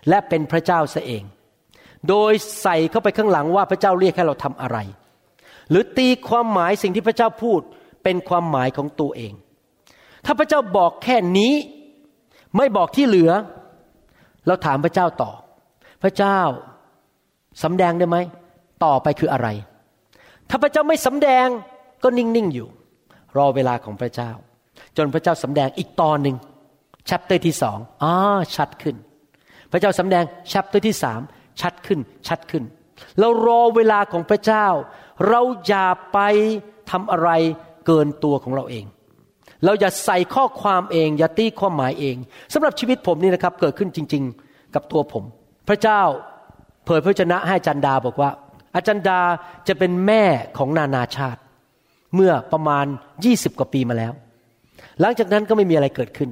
[0.09, 1.25] และเป็นพระเจ้าซะเอง
[2.09, 4.79] โดยใส่เข้าไปข้างหลังว่าพระเจ้าเรียกให้เราทำอะไร
[5.71, 7.61] หรือตีความหมายสิ่งที่พระเจ้าพูด
[8.05, 9.33] เป็นความหมายของตัวเอง
[10.31, 11.55] ถ้าพระเจ้าบอกแค่นี้
[12.57, 13.33] ไม่บอกที่เหลือ
[14.47, 15.31] เราถามพระเจ้าต่อ
[16.03, 16.39] พระเจ้า
[17.63, 18.17] สำแดงได้ไหม
[18.85, 19.49] ต่อไปคืออะไร
[20.49, 21.47] ถ้าพระเจ้าไม่สำแดง
[22.03, 22.69] ก็นิ่ง ๆ อยู่
[23.37, 24.31] รอเวลาของพระเจ้า
[24.97, 26.37] จนพระเจ้าสำแดงอีกตอนหนึ่ง
[27.09, 28.13] chapter ที่สองอ่า
[28.57, 28.97] ชัดขึ้น
[29.71, 31.21] พระเจ้าสำแดง chapter ที่สาม
[31.61, 32.65] ชัดขึ้น ชัดขึ้น
[33.19, 34.67] เรารอเวลาของพระเจ้า
[35.29, 36.19] เราอย่าไป
[36.91, 37.31] ทำอะไร
[37.87, 38.87] เกินตัวของเราเอง
[39.65, 42.17] เราอย่าใส่ข้อความเอง อย่าตีความหมายเอง
[42.53, 45.25] สำหรับชีวิตผมนี่นะครับ เกิดขึ้นจริง ๆ กับตัวผม
[45.69, 46.01] พระเจ้า
[46.85, 48.31] เผยพระชนะให้อจันดาบอกว่า
[48.75, 49.21] อาจารย์ดา
[49.69, 50.25] จะเป็นแม่
[50.59, 51.41] ของนานาชาติ
[52.15, 52.87] เมื่อประมาณ
[53.23, 54.13] 20 กว่าปีมาแล้ว
[55.01, 56.31] หลังจากนั้นก็ไม่มีอะไรเกิดขึ้น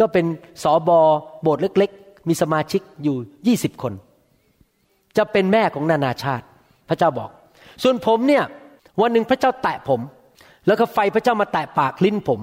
[0.00, 0.24] ก็เป็น
[0.62, 1.00] สอบอ
[1.42, 3.16] โบสถ์เล็ก ๆ มีสมาชิกอยู่
[3.56, 3.92] 20 คน
[5.16, 6.44] จะเป็นแม่ของนานาชาติ
[6.88, 7.30] พระเจ้าบอก
[7.82, 8.44] ส่วนผมเนี่ย
[9.00, 10.00] วันหนึ่งพระเจ้าแตะผม
[10.70, 12.40] แล้วก็ไฟพระเจ้ามาแตะปากลิ้นผม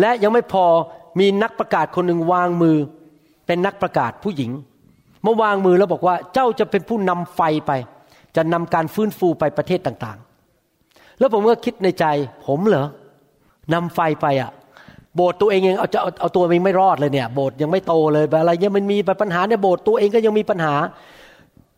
[0.00, 0.64] และยังไม่พอ
[1.20, 2.76] มีนักประกาศคนหนึ่งวางมือ
[3.46, 4.50] เป็นนักประกาศผู้หญิง
[5.24, 7.72] มาวางมือแล้วบอกว่าเจ้าจะเป็นผู้นำไฟไป
[8.36, 12.04] จะนำการฟื้นฟูไปประเทศต่างๆ แล้วผมก็คิดในใจ
[12.46, 12.86] ผมเหรอ
[13.74, 14.50] นำไฟไปอะ
[15.14, 20.74] โบสถ์ตัวเองยังเอาจะเอาเอาตัวเองไม่รอดเลยเนี่ย โบสถ์ยังไม่โตเลยอะไรเนี่ยมันมีปัญหาในโบสถ์ตัวเองก็ยังมีปัญหา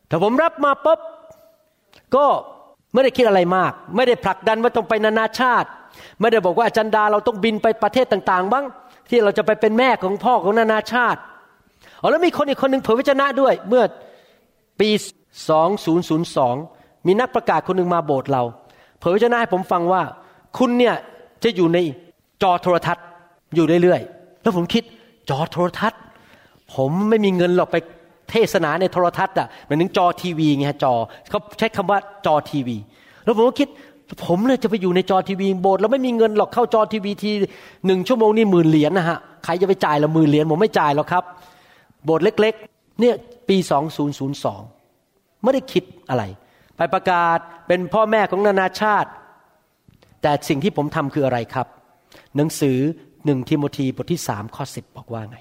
[0.08, 1.00] แต่ผมรับมาปุ๊บ
[2.16, 2.24] ก็
[2.92, 5.68] ไม่ได้คิดอะไรมาก ไม่ได้ผลักดันว่าต้องไปนานาชาติ
[6.20, 8.64] ไม่ได้บอกว่าอาจารย์ดาเราต้องบินไปประเทศต่าง ๆ บ้าง
[9.10, 11.20] ที่เราจะไปเป็นแม่ของพ่อของนานาชาติ
[12.00, 13.84] อ๋อแล้วมีคนอีกคนหนึ่งเผยพระชนะด้วย เมื่อ
[14.80, 14.90] ปี
[15.98, 18.42] 2002 มีนักประกาศคนหนึ่งมาโบสถ์เรา
[18.98, 20.02] เผยพระชนะให้ผมฟังว่า
[20.58, 20.94] คุณเนี่ย
[21.44, 21.78] จะอยู่ใน
[22.42, 23.04] จอโทรทัศน์
[23.54, 24.82] อยู่เรื่อยๆแล้วผมคิด
[25.30, 26.00] จอโทรทัศน์
[26.74, 27.76] ผมไม่มีเงินหรอกไป
[28.30, 30.94] เทศนาในโทรทัศน์อะเหมือนถึงจอทีวีไงจอ
[31.30, 32.76] เขาใช้คำว่าจอทีวี
[33.24, 33.68] แล้วผมก็คิด
[34.26, 37.30] ผมเนี่ยจะไปอยู่ในจอทีวีโบสถ์เราไม่มีเงินหรอกเข้าจอทีวีที
[37.86, 41.24] หนึ่งชั่วโมงนี่หมื่นเหรียญนะฮะใครจะไปจ่ายละหมื่นเหรียญผมไม่จ่ายหรอกครับ
[42.04, 43.14] โบสถ์เล็ก ๆ เนี่ย
[43.48, 43.56] ปี
[44.30, 46.24] 2002 ไม่ได้คิดอะไร
[46.76, 49.10] ไปประกาศเป็นพ่อแม่ของนานาชาติ
[50.22, 51.66] แต่สิ่งที่ผมทำคืออะไรครับ
[52.36, 52.78] หนังสือ
[53.24, 55.38] หนึ่งทิโมธีบทที่สามข้อสิบบอกว่าไง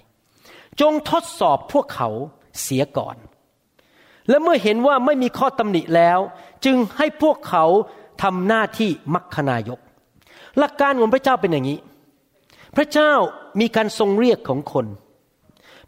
[0.81, 2.09] จงทดสอบพวกเขา
[2.63, 3.15] เสียก่อน
[4.29, 6.19] และเมื่อเห็นว่าไม่มีข้อตำหนิแล้ว
[6.65, 7.65] จึงให้พวกเขา
[8.23, 9.79] ทำหน้าที่มัคคณายก
[10.59, 11.79] หลักการของพระเจ้าเป็นอย่างนี้
[12.77, 13.11] พระเจ้า
[13.59, 14.85] มีการทรงเรียกของคน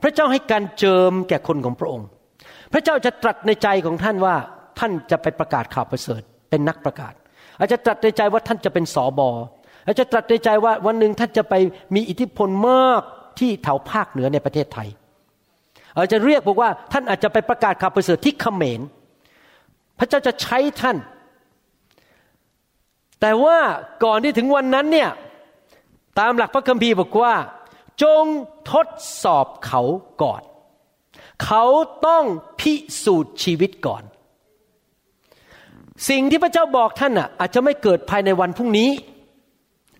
[0.04, 2.08] พระเจ้าให้การเจิมแก่คนของพระองค์
[2.74, 4.36] พระเจ้าจะตรัสในใจของท่านว่า
[4.80, 7.14] ท่านจะไปประกาศข่าวประเสริฐ เป็นนักประกาศ
[7.60, 9.30] อาจจะตรัสในใจว่าท่านจะเป็นสอบอ
[9.86, 11.54] อาจจะตรัสในใจว่าวันหนึ่งท่านจะไป
[11.96, 13.02] มีอิทธิพลมาก
[13.40, 14.90] ที่แถวภาคเหนือในประเทศไทย
[15.96, 18.82] อาจจะเรียกบอกว่าท่านอาจจะไปประกาศข่าวประเสริฐที่เขมร
[20.00, 20.98] พระเจ้าจะใช้ท่าน
[23.22, 23.58] แต่ว่า
[24.04, 25.10] ก่อนที่ถึงวันนั้นเนี่ย
[26.20, 27.36] ตามหลักพระคัมภีร์บอกว่า
[28.04, 28.26] จง
[28.72, 28.88] ทด
[29.24, 29.82] สอบเขา
[30.22, 30.42] ก่อน
[31.44, 31.64] เขา
[32.08, 32.24] ต้อง
[32.60, 32.74] พิ
[33.04, 34.04] สูจน์ชีวิตก่อน
[36.10, 38.90] สิ่งที่พระเจ้าบอกท่านอะอาจจะไม่เกิดภายในวันพรุ่งนี้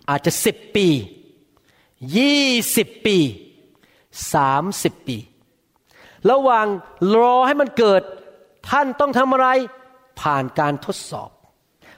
[0.10, 0.88] อาจจะสิบปี
[2.18, 3.18] ยี่สิบปี
[4.34, 5.18] สามสิบปี
[6.32, 6.68] ระหว่าง
[7.20, 8.02] รอให้มันเกิด
[8.70, 9.48] ท่านต้องทำอะไร
[10.22, 11.30] ผ่านการทดสอบ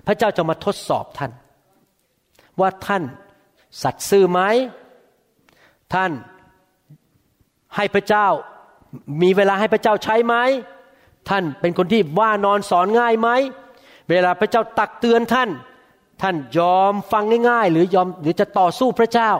[0.08, 1.32] พระเจ้าจะมาทดสอบท่าน
[2.60, 3.04] ว่าท่าน
[3.84, 4.42] สัตย์ซื่อไหม
[5.94, 6.12] ท่าน
[7.76, 8.28] ให้พระเจ้า
[9.22, 10.36] มีเวลาให้พระเจ้าใช้ไหม
[11.30, 13.30] ท่านเป็นคนที่ว่านอนสอนง่ายไหม
[14.10, 15.50] เวลาพระเจ้าตักเตือนท่าน
[16.22, 19.32] ท่านยอมฟังง่าย ๆ หรือยอมหรือจะต่อสู้พระเจ้า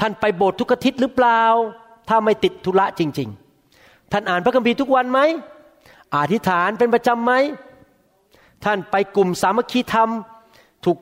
[0.00, 1.42] ท่านไปโบสถ์ทุกอาทิตย์หรือเปล่า
[2.08, 3.41] ถ้าไม่ติดธุระจริง ๆ
[4.12, 5.20] ท่านอ่านพระคัมภีร์ทุกวันไหม
[6.14, 7.32] อธิษฐานเป็นประจำไหม
[8.64, 10.08] ท่านไปกลุ่มสามัคคีธรรม
[10.84, 10.98] ถูก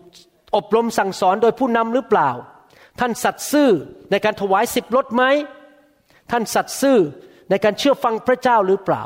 [0.56, 2.30] อบรมสั่งสอนโดยผู้นำหรือเปล่า
[3.00, 3.70] ท่านสัตย์ซื่อ
[4.10, 5.24] ในการถวายสิบรถไหม
[6.30, 6.98] ท่านสัตย์ซื่อ
[7.50, 9.04] ในการเชื่อฟังพระเจ้าหรือเปล่า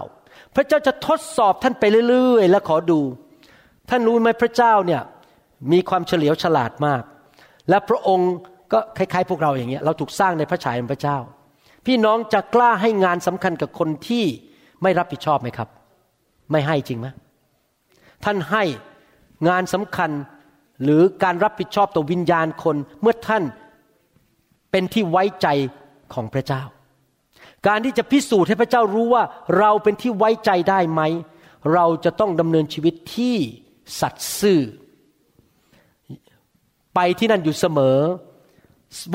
[0.55, 3.01] พระเจ้าจะทดสอบท่านไปเรื่อยๆ และขอดู
[3.91, 5.03] ท่านรู้ไหมพระเจ้าเนี่ย
[5.73, 7.03] มีความเฉลียวฉลาดมาก
[7.69, 8.33] และพระองค์
[8.73, 11.19] ก็คล้ายๆ พวกเราอย่างเงี้ยเราถูกสร้างในพระฉายของพระเจ้า
[11.87, 14.25] พี่น้องจะกล้าให้งานสำคัญกับคนที่
[14.83, 15.69] ไม่รับผิดชอบไหมครับ
[16.51, 17.07] ไม่ให้จริงไหม
[18.25, 18.65] ท่านให้
[19.49, 20.11] งานสำคัญ
[20.83, 23.43] หรือการรับผิดชอบต่อวิญญาณคนเมื่อท่าน
[24.71, 25.49] เป็นที่ไว้ใจ
[26.15, 26.63] ของพระเจ้า
[27.67, 29.25] การที่จะพิสูจน์ให้พระเจ้ารู้ว่า
[29.59, 31.03] เราเป็นที่ไว้ใจได้ไหม
[31.73, 33.37] เราจะต้องดำเนินชีวิตที่
[34.01, 34.61] สัตย์ซื่อ
[36.95, 37.99] ไปที่นั่นอยู่เสมอ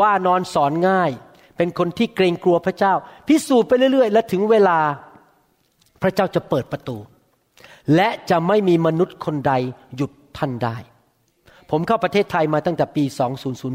[0.01, 1.11] ว่านอนสอนง่าย
[1.59, 2.93] เป็นคนที่เกรงกลัวพระเจ้า
[3.27, 4.79] พิสูจน์ไปเรื่อย ๆ และถึงเวลา
[6.01, 6.97] พระเจ้าจะเปิดประตู
[7.95, 9.53] และจะไม่มีมนุษย์คนใด
[9.95, 10.77] หยุดท่านได้
[11.69, 13.03] ผมเข้าประเทศไทยมาตั้งแต่ปี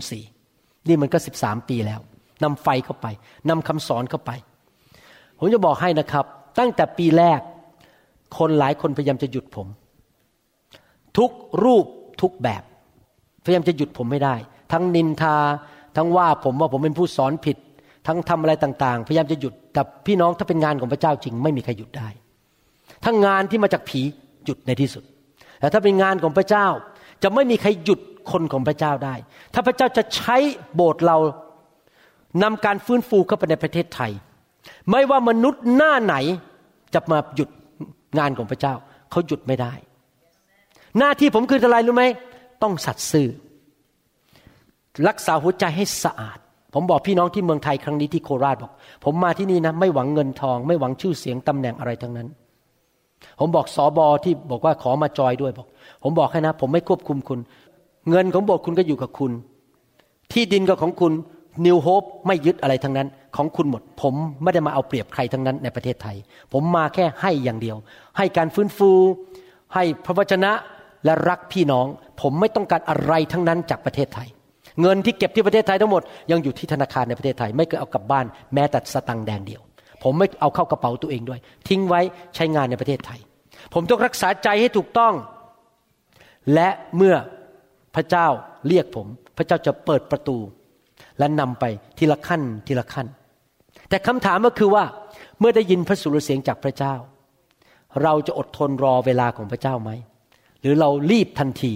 [0.08, 2.00] 2004 นี่มันก็ 13 ปีแล้ว
[2.42, 3.06] นำไฟเข้าไป
[3.48, 4.30] นำคำสอนเข้าไป
[5.38, 6.24] ผมจะบอกให้นะครับ
[6.58, 7.40] ตั้งแต่ปีแรก
[8.38, 9.66] คนหลายคนพยายามจะหยุดผม
[11.18, 11.30] ทุก
[11.64, 11.86] รูป
[12.20, 12.62] ทุกแบบ
[13.44, 14.34] พยายามจะหยุดผมไม่ได้
[14.72, 15.36] ทั้งนินทา
[15.96, 17.56] ทั้งว่าผมว่าผมเป็นผู้สอนผิด
[18.06, 22.08] ทั้งทำอะไรต่างๆ พยายามจะหยุดแต่พี่น้องถ้าเป็นงานของพระเจ้าจริง ไม่มีใครหยุดได้
[23.04, 24.00] ทั้งงานที่มาจากผี
[24.44, 25.04] หยุดในที่สุด
[25.60, 26.66] แต่ถ้าเป็นงานของพระเจ้า
[27.22, 28.00] จะไม่มีใครหยุด
[28.32, 29.14] คนของพระเจ้าได้
[29.54, 30.36] ถ้าพระเจ้าจะใช้
[30.74, 31.18] โบสถ์เรา
[32.42, 34.12] นำการฟื้นฟูเข้าไปในประเทศไทย
[34.90, 36.16] ไม่ว่ามนุษย์หน้าไหน
[36.94, 37.48] จะมาหยุด
[38.18, 38.74] งานของพระเจ้า
[39.10, 39.72] เขาหยุดไม่ได้
[40.98, 42.04] หน้าที่ผมคืออะไรรู้ไหม
[42.62, 43.28] ต้องสัตย์ซื่อ
[45.08, 46.38] รักษาหัวใจให้สะอาด
[46.74, 48.72] ผมบอกพี่น้องที่เมืองไทยครั้งนี้ที่โคราชบอก
[49.04, 52.28] ผมมาที่นี่นะไม่หวังเงินทอง ไม่หวังชื่อเสียงตำแหน่งอะไรทั้งนั้น
[53.40, 55.66] ผมบอกสอบอที่บอกว่าขอมาจอยด้วยบอก
[56.02, 57.38] ผมบอกให้นะ ผมไม่ควบคุมคุณ
[58.10, 59.32] เงินของโบสถ์คุณก็อยู่กับคุณ
[60.32, 61.12] ที่ดินก็ของคุณ
[61.64, 66.16] นิวโฮปไม่ยึดอะไรทั้งนั้น ของคุณหมด ผมไม่ได้มาเอาเปรียบใครทั้งนั้นในประเทศไทย
[66.52, 67.76] ผมมาแค่ให้อย่างเดียว
[68.16, 68.90] ให้การฟื้นฟู
[69.74, 70.52] ให้พระวจนะ
[71.04, 71.86] และรักพี่น้อง
[72.20, 74.28] ผมไม่ต้องการอะไรทั้งนั้นจากประเทศไทย
[74.80, 79.62] เงินที่เก็บที่ประเทศไทยทั้งหมดยังอยู่ที่ธนาคารในประเทศไทย ไม่เคยเอากลับบ้านแม้แต่สตังค์แดงเดียว
[80.02, 82.00] ผมไม่เอาเข้ากระเป๋าตัวเองด้วย ทิ้งไว้
[82.34, 83.20] ใช้งานในประเทศไทย
[83.74, 85.14] ผมต้องรักษาใจให้ถูกต้อง
[86.54, 87.16] และเมื่อ
[87.94, 88.26] พระเจ้า
[88.68, 89.06] เรียกผม
[89.36, 90.36] พระเจ้าจะเปิดประตู
[91.18, 91.64] และนำไป
[91.98, 93.06] ทีละขั้นทีละขั้น
[93.88, 94.84] แต่คำถามก็คือว่า
[95.38, 96.94] เมื่อได้ยินพระสุรเสียงจากพระเจ้า
[98.02, 99.90] เราจะอดทนรอเวลาของพระเจ้าไหม
[100.60, 101.72] หรือเรารีบทันที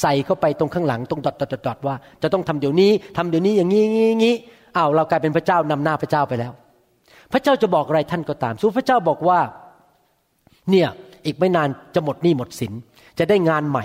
[0.00, 4.34] ใส่เข้าไปตรงข้างหลังตรงดอดดดดว่า จะต้องทำเดี๋ยวนี้ทำเดี๋ยวนี้อย่างนี้งี้งี้
[4.76, 6.52] อ้าวเรากลายเป็นพระเจ้านำหน้าพระเจ้าไปแล้ว
[7.32, 9.40] พระเจ้าจะบอกอะไรท่านก็ตามสู้พระเจ้าบอกว่า
[10.70, 10.88] เนี่ย
[11.26, 12.72] อีกไม่นานจะหมดหนี้หมดสิน
[13.18, 13.84] จะได้งานใหม่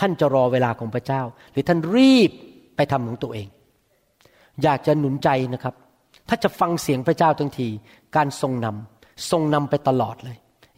[0.00, 1.22] ท่านจะรอเวลาของพระเจ้า
[1.52, 2.30] หรือท่านรีบ
[2.76, 3.46] ไปทำของตัวเอง
[4.62, 5.74] อยากจะหนุนใจนะครับ
[6.28, 7.68] ถ้าจะฟังเสียงพระเจ้าทั้งที
[8.16, 10.36] การทรงนำทรงนำไปตลอดเลย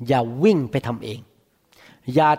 [0.09, 1.21] อย่าวิ่งไปทำเอง
[2.15, 2.31] อย่า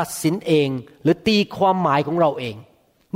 [0.00, 0.68] ตัดสินเอง
[1.02, 2.56] หรือตีความหมายของเราเอง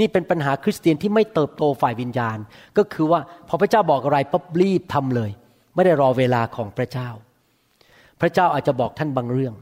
[0.01, 2.39] นี่เป็นปัญหาคริสเตียนที่ไม่เติบโตฝ่ายวิญญาณ
[2.76, 5.30] ก็คือว่าพอพระเจ้าบอกอะไรปั๊บรีบทำเลย
[5.74, 7.09] ไม่ได้รอเวลาของพระเจ้า
[8.20, 9.55] พระเจ้าอาจจะบอกท่านบางเรื่อง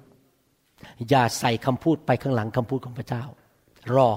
[1.10, 3.22] อย่าใส่คำพูดไปข้างหลังคำพูดของพระเจ้า
[3.96, 4.10] รอ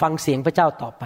[0.00, 1.04] ฟังเสียงพระเจ้าต่อไป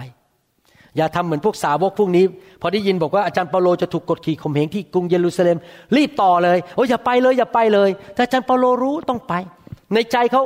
[0.97, 2.25] อย่าทำเหมือนพวกสาวกพวกนี้
[2.61, 5.57] พอได้ยินบอกว่าอาจารย์เปาโลจะถูกกดขี่ข่มเหงที่กรุงเยรูซาเล็ม
[5.97, 9.33] รีบต่อเลยโอ้ยอย่าไปเลยอย่าไปเลยแต่อาจารย์เปาโลรู้ต้องไป
[9.93, 10.43] ในใจเขา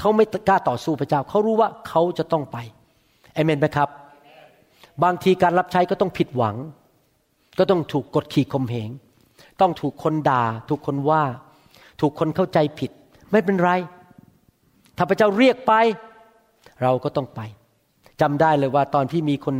[0.00, 2.56] เขาไม่กล้าต่อสู้พระเจ้า เขารู้ว่าเขาจะต้องไป
[3.34, 3.88] เอเมนไหมครับ
[5.02, 6.56] บางทีการรับใช้ก็ต้องผิดหวัง
[7.58, 8.90] ก็ต้องถูกกดขี่ข่มเหง
[9.60, 11.22] ต้องถูกคนด่า ถูกคนว่า
[12.00, 12.90] ถูกคนเข้าใจผิด
[13.32, 13.70] ไม่เป็นไร
[14.96, 15.72] ถ้าพระเจ้าเรียกไป
[16.82, 17.40] เราก็ต้องไป
[18.20, 19.56] จำได้เลยว่าตอนที่มีคน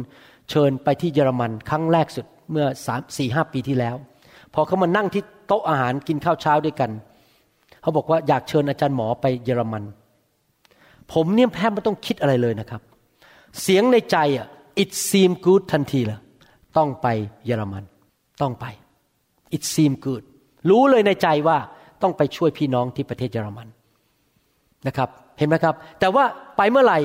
[0.50, 3.96] เชิญไปที่เยอรมัน ครั้งแรกสุดเมื่อสามสี่ห้าปีที่แล้ว
[4.54, 6.90] พอเขามานั่งที่โต๊ะอาหารกินข้าวเช้าด้วยกัน
[7.82, 9.84] เขาบอกว่าอยากเชิญอาจารย์หมอไปเยอรมัน
[11.12, 12.80] ผมเนี่ยแทบไม่ต้องคิดอะไรเลยนะครับ
[13.62, 14.46] เสียงในใจอะ
[14.82, 16.18] it seem good ทันทีเลย
[16.76, 17.06] ต้องไป
[17.46, 17.84] เยอรมัน
[18.42, 18.66] ต้องไป
[19.56, 20.22] it seem good
[20.70, 21.58] รู้เลยในใจว่า
[22.02, 23.68] ต้องไปช่วยพี่น้องที่ประเทศเยอรมัน
[24.86, 25.08] นะครับ
[25.38, 26.24] เห็นไหมครับ แต่ว่า
[26.56, 26.98] ไปเมื่อไหร่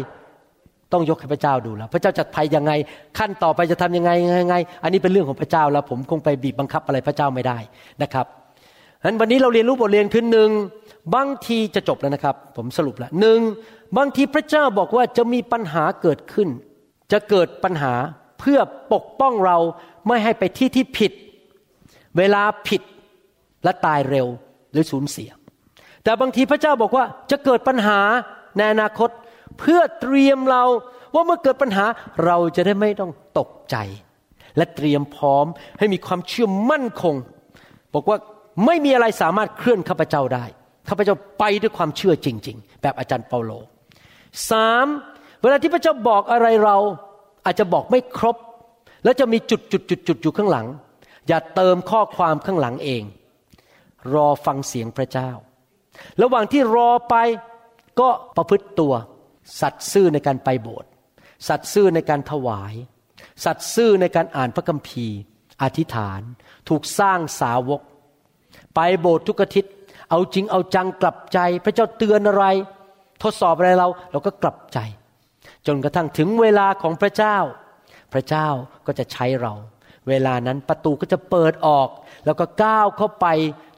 [0.94, 2.72] ต้องยกให้พระเจ้าดูแล้ว พระเจ้าจัดภัยยังไง
[3.18, 7.58] ขั้นต่อไปจะทำยังไงยังไง อันนี้เป็นเรื่องของพระเจ้าแล้ว ผมคงไปบีบบังคับอะไรพระเจ้าไม่ได้
[8.04, 8.26] นะครับ
[9.04, 10.50] นั้นวันนี้เราเรียนรู้บทเรียนคือหนึ่ง
[11.16, 13.40] บางทีจะจบแล้วนะครับ ผมสรุปแล้วหนึ่ง
[13.98, 16.50] บางทีพระเจ้าบอกว่าจะมีปัญหาเกิดขึ้น
[17.12, 17.94] จะเกิดปัญหา
[18.40, 18.60] เพื่อ
[18.94, 19.58] ปกป้องเรา
[20.08, 21.12] ไม่ให้ไปที่ที่ผิด
[22.18, 22.82] เวลาผิด
[23.64, 24.28] และตายเร็ว
[24.72, 25.30] หรือสูญเสีย
[26.04, 28.00] แต่บางทีพระเจ้าบอกว่าจะเกิดปัญหา
[28.58, 29.10] ในอนาคต
[29.60, 30.64] เพื่อเตรียมเรา
[31.14, 31.86] ว่าเมื่อเกิดปัญหา
[32.26, 33.76] เราจะได้ไม่ต้องตกใจ
[34.58, 35.46] และเตรียมพร้อม
[35.78, 37.16] ให้มีความเชื่อมั่นคง
[37.94, 38.18] บอกว่า
[38.66, 40.46] ไม่มีอะไรสามารถเคลื่อนข้าพเจ้าได้
[40.90, 43.52] ข้าพเจ้าไปด้วยความเชื่อจริง ๆ แบบอาจารย์เปาโล
[44.50, 44.86] สาม
[45.42, 46.78] เวลาที่พระเจ้าบอกอะไรเรา
[47.46, 48.36] อาจจะบอกไม่ครบ
[49.04, 50.68] แล้วจะมีจุดจุดจุดจุดอยู่ข้างหลัง
[51.28, 53.04] อย่าเติมข้อความข้างหลังเอง
[54.14, 55.32] รอฟังเสียงพระเจ้า
[56.22, 57.16] ระหว่างที่รอไป
[58.00, 58.94] ก็ประพฤติตัว
[59.62, 60.90] สัตซ์ซื่อในการไปโบสถ์
[61.48, 62.74] สัตซ์ซื่อในการถวาย
[63.46, 65.18] สัตซ์ซื่อในการอ่านพระคัมภีร์
[65.62, 66.22] อธิษฐาน
[66.70, 67.82] ถูกสร้างสาวก
[68.76, 69.72] ไปโบสถ์ทุกอาทิตย์
[70.10, 72.46] เอาจริงเอาจังกลับใจ พระเจ้าเตือนอะไร
[73.24, 74.80] ทดสอบอะไรเรา เราก็กลับใจ
[75.68, 77.38] จนกระทั่งถึงเวลาของพระเจ้า
[78.14, 78.48] พระเจ้า
[78.86, 79.54] ก็จะใช้เรา
[80.08, 81.90] เวลานั้นประตูก็จะเปิดออก
[82.26, 83.26] แล้วก็ก้าวเข้าไป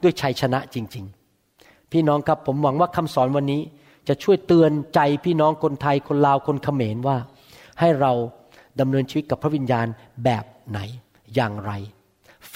[0.02, 1.04] ด้วยชัยชนะจริง
[1.48, 3.62] ๆ พี่น้องครับผมหวังว่าคำสอนวันนี้
[4.08, 7.16] จะช่วยเตือนใจพี่น้องคนไทยคนลาวคนเขมรว่า
[7.80, 8.12] ให้เรา
[8.80, 9.86] ดำเนินชีวิตกับพระวิญญาณ
[10.24, 10.78] แบบไหน
[11.34, 11.72] อย่างไร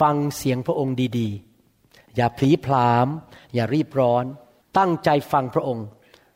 [0.01, 1.52] ฟังเสียงพระองค์ดีๆ
[2.17, 3.07] อย่าพลีพลาม
[3.55, 4.25] อย่ารีบร้อน
[4.79, 5.87] ตั้งใจฟังพระองค์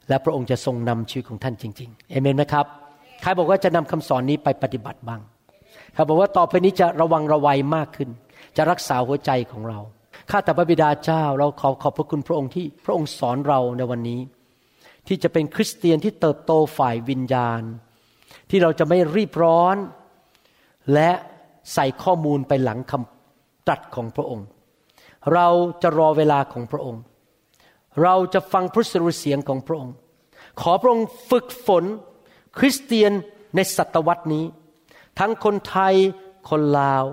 [0.08, 2.66] และพระองค์จะทรงนำชีวิตของท่านจริงๆเอเมนไหมครับ
[3.22, 5.20] ใครบอกว่าจะนำคำสอนนี้ไปปฏิบัติบ้าง
[5.94, 8.08] ใครบอกว่าต่อไปนี้จะระวังระวัยมากขึ้น
[8.56, 9.80] จะรักษาหัวใจของเรา
[10.30, 14.20] ข้าแต่พระบิดาเจ้า เราขอขอบพระคุณพระองค์ที่พระองค์สอนเราในวันนี้
[15.08, 17.62] ที่จะเป็นคริสเตียนที่เติบโตฝ่ายวิญญาณ
[18.50, 19.76] ที่เราจะไม่รีบร้อน
[20.94, 21.10] และ
[21.74, 24.46] ใส่ข้อมูลไปหลังคำตรัสของพระองค์
[25.34, 25.48] เรา
[25.82, 27.02] จะรอเวลาของพระองค์
[28.02, 29.94] เราจะฟังพระสุรเสียงของพระองค์
[30.60, 31.84] ขอพระองค์ฝึกฝน
[32.58, 33.12] คริสเตียน
[33.54, 34.44] ในศตวรรษนี้
[35.18, 35.94] ทั้งคนไทย
[36.48, 37.04] คนลาว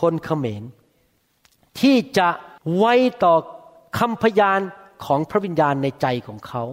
[0.00, 0.62] คนเขมร
[1.80, 2.28] ที่จะ
[2.76, 3.34] ไว้ต่อ
[3.98, 4.60] คำพยาน
[5.04, 6.64] ของพระวิญญาณในใจของเขา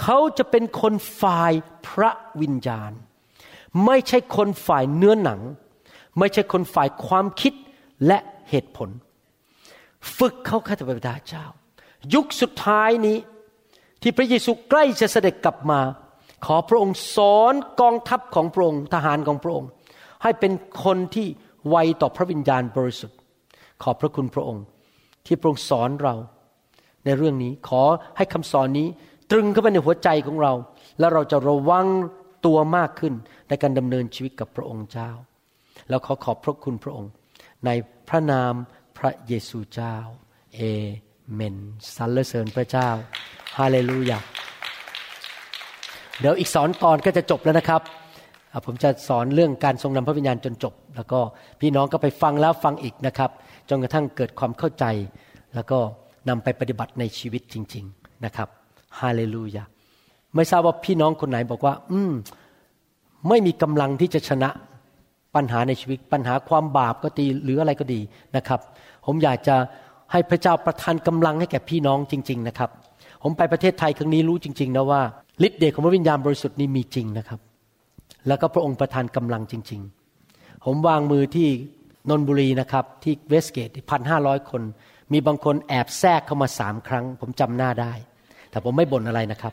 [0.00, 1.52] เขาจะเป็นคนฝ่าย
[1.88, 2.10] พระ
[2.40, 2.92] วิญญาณ
[3.86, 5.40] ไม่ใช่คนฝ่ายเนื้อหนัง
[6.18, 7.52] ไม่ใช่คนฝ่ายความคิด
[8.06, 8.18] และ
[8.50, 8.88] เหตุผล
[10.18, 11.44] ฝึกเขาข้าแต่พระบิดาเจ้า
[12.14, 13.18] ยุคสุดท้ายนี้
[14.02, 15.80] ที่พระเยซูใกล้จะเสด็จกลับมา
[16.46, 19.68] ขอพระองค์สอนกองทัพของพระองค์ทหารของพระองค์
[20.22, 20.52] ให้เป็น
[20.84, 21.26] คนที่
[21.70, 23.18] ไวต่อพระวิญญาณบริสุทธิ์
[23.82, 24.64] ขอบพระคุณพระองค์
[25.26, 26.14] ที่พระองค์สอนเรา
[27.04, 27.82] ในเรื่องนี้ขอ
[28.16, 28.88] ให้คำสอนนี้
[29.30, 30.52] ตรึงเข้าไปในหัวใจของเรา
[30.98, 31.86] แล้วเราจะระวัง
[32.46, 33.14] ตัวมากขึ้น
[33.48, 35.10] ในการดำเนินชีวิตกับพระองค์เจ้า
[35.88, 37.10] แล้วขอขอบพระคุณพระองค์
[37.66, 37.70] ใน
[38.08, 38.54] พระนาม
[38.98, 39.94] พระเยซูเจ้า
[40.54, 40.60] เอ
[41.34, 41.56] เมน
[41.96, 42.88] สรรเสริญพระเจ้า
[43.58, 44.18] ฮาเลลูยา
[46.20, 47.82] เดี๋ยวอีกสอนตอนก็จะจบแล้วนะครับ
[48.66, 51.20] ผมจะสอนเรื่องการทรงนำพระวิญญาณจนจบ แล้วก็
[51.60, 53.30] พี่น้องก็ไปฟังแล้วฟังอีกนะครับ
[53.68, 54.84] จนกระทั่งเกิดความเข้าใจ
[55.54, 55.78] แล้วก็
[56.28, 58.48] นำไปปฏิบัติในชีวิตจริง ๆ นะครับ
[59.00, 59.64] ฮาเลลูยา
[60.34, 62.12] ไม่ทราบว่าพี่น้องคนไหนบอกว่า อืม
[63.28, 64.50] ไม่มีกำลังที่จะชนะ
[65.34, 68.00] ปัญหาในชีวิต ปัญหาความบาปก็ดีหรืออะไรก็ดี
[68.36, 68.60] นะครับ
[69.06, 69.56] ผมอยากจะ
[70.12, 72.70] ให้พระเจ้าประทานกำลังให้แก่พี่น้องจริง ๆ นะครับ
[73.22, 75.02] ผมไปประเทศไทยครั้งนี้รู้จริง ๆ นะว่า
[75.46, 77.40] ฤทธิ์เดชของพระวิญญาณบริสุทธิ์นี้มีจริงนะครับ
[78.28, 79.80] แล้วก็พระองค์ประทานกำลังจริง
[80.22, 81.48] ๆ ผมวางมือที่
[82.10, 84.62] นนบุรีนะครับที่เวสเกตพันห้าร้อยคน
[85.12, 87.92] มีบางคนแอบแทรกเข้ามาสามครั้ง ผมจำหน้าได้
[88.50, 89.52] แต่ผมไม่บ่นอะไรนะครับ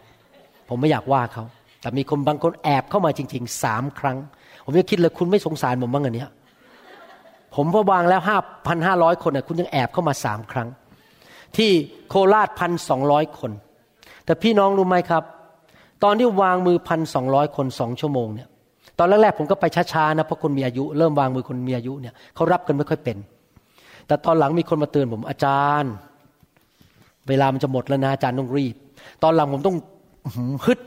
[0.70, 1.43] ผมไม่อยากว่าเขา
[1.82, 4.18] แต่มีคนบางคนแอบเข้ามาจริงๆสามครั้ง
[4.64, 6.30] ผมก็คิดเลยคุณไม่สงสารผมบ้างอันเนี้ย
[7.56, 8.38] ผมพอวางแล้วห้า
[8.68, 10.70] พันห้าร้อยคนคุณยังแอบเข้ามาสามครั้ง
[11.58, 11.72] ที่
[12.10, 13.51] โคราชพันสองร้อยคน
[14.26, 15.24] แต่พี่น้องรู้ไหมครับ
[16.04, 18.47] ตอนที่วางมือพันสองร้อยคนสองชั่วโมงเนี่ย
[18.99, 23.18] ตอนแรกๆผมก็ไปช้าๆนะเพราะคนมีอายุเริ่มวางมือคนมีอายุเนี่ยเขารับกันไม่ค่อยเป็น
[24.08, 25.93] แต่ตอนหลังมีคนมาเตือนผมอาจารย์
[27.28, 28.76] เวลามันจะหมดแล้วนะอาจารย์ต้องรีบ
[29.24, 29.76] ตอนหลังผมต้อง
[30.66, 30.80] ฮึด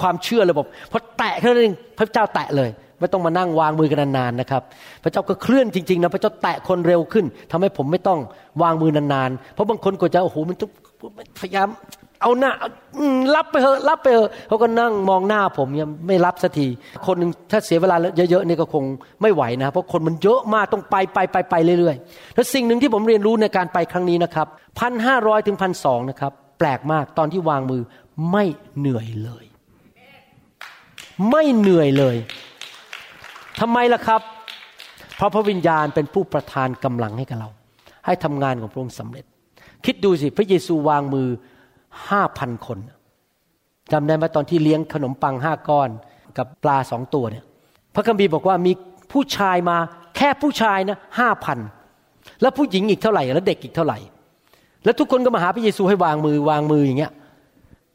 [0.00, 4.62] ความเชื่อเลยบอกพอแตะแค่นั้นเองพระเจ้าแตะเลย ไม่ต้องมานั่งวางมือกันนานๆนะครับ
[5.02, 8.18] พระเจ้าก็เคลื่อนจริงๆนะพระเจ้าแตะคนเร็วขึ้นทำให้ผมไม่ต้อง
[8.62, 10.70] วางมือนานๆ เพราะบางคนก็จะโอ้โหมันต้อง
[11.40, 11.68] พยายาม
[12.22, 12.52] เอาหน้า
[13.34, 16.66] รับไปเถอะรับไปเถอะเขาก็นั่งมองหน้าผมยังไม่รับสักที
[17.06, 17.96] คนหนึ่งถ้าเสียเวลา
[18.30, 18.84] เยอะๆนี่ก็คง
[19.22, 24.46] ไม่ไหวนะ เพราะคนมันเยอะมากต้องไปไปไปไปเรื่อยๆแล้วสิ่งหนึ่งที่ผมเรียนรู้ในการไปครั้งนี้นะครับ
[24.78, 27.82] พันห้าร้อยถึงพันสองนะครับแปลกมากตอนที่วางมือ
[28.30, 28.44] ไม่
[28.78, 29.44] เหนื่อยเลย
[31.30, 32.16] ไม่เหนื่อยเลย
[33.60, 34.20] ทำไมล่ะครับ
[35.16, 37.48] เพราะพระวิญญาณเป็นผู้ประทานกำลังให้กับเรา
[38.06, 39.24] ให้ทำงานของพระองค์สำเร็จ
[39.84, 41.28] คิดดูสิพระเยซูวางมือ
[42.10, 42.78] ห้าพันคน
[43.92, 45.90] จำได้ไหมตอนที่เลี้ยงขนมปังห้าก้อน
[46.38, 47.44] กับปลาสองตัวเนี่ย
[47.94, 48.72] พระคัมภีร์บอกว่ามี
[49.12, 49.76] ผู้ชายมา
[50.16, 51.58] แค่ผู้ชายนะห้าพัน
[52.42, 53.98] แล้วผู้หญิงอีกเท่าไหร่ แล้วเด็กอีกเท่าไหร่
[54.84, 57.12] แล้วทุกคนก็มาหาพระเยซูให้วางมือวางมืออย่างเงี้ย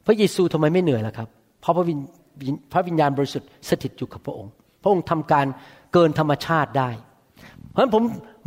[0.05, 1.28] พระเยซูทำไมไม่เหนื่อยล่ะครับ
[1.61, 4.53] เพราะพระวิญญาณบริสุทธิ์สถิตอยู่กับพระองค์
[4.84, 5.45] พระองค์ทำการ
[5.93, 6.89] เกินธรรมชาติได้
[7.69, 8.03] เพราะฉะนั้นผม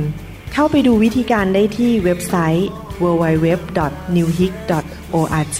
[0.54, 2.68] เข้าไปดูวิธีการได้ที่เว็บไซต์
[3.04, 5.60] www.newhik.org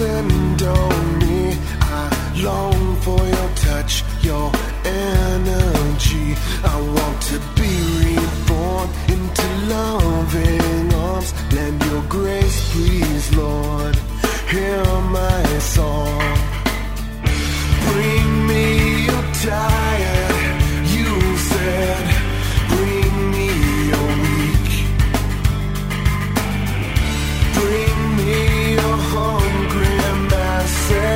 [0.00, 1.56] me.
[1.80, 4.52] I long for your touch, your
[4.84, 6.36] energy.
[6.62, 7.72] I want to be
[8.04, 11.32] reborn into loving arms.
[11.52, 13.96] Lend your grace, please, Lord.
[14.48, 16.38] Hear my song.
[17.90, 20.17] Bring me your tired,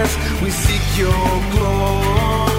[0.03, 1.11] darkness, we seek your
[1.50, 2.51] glory.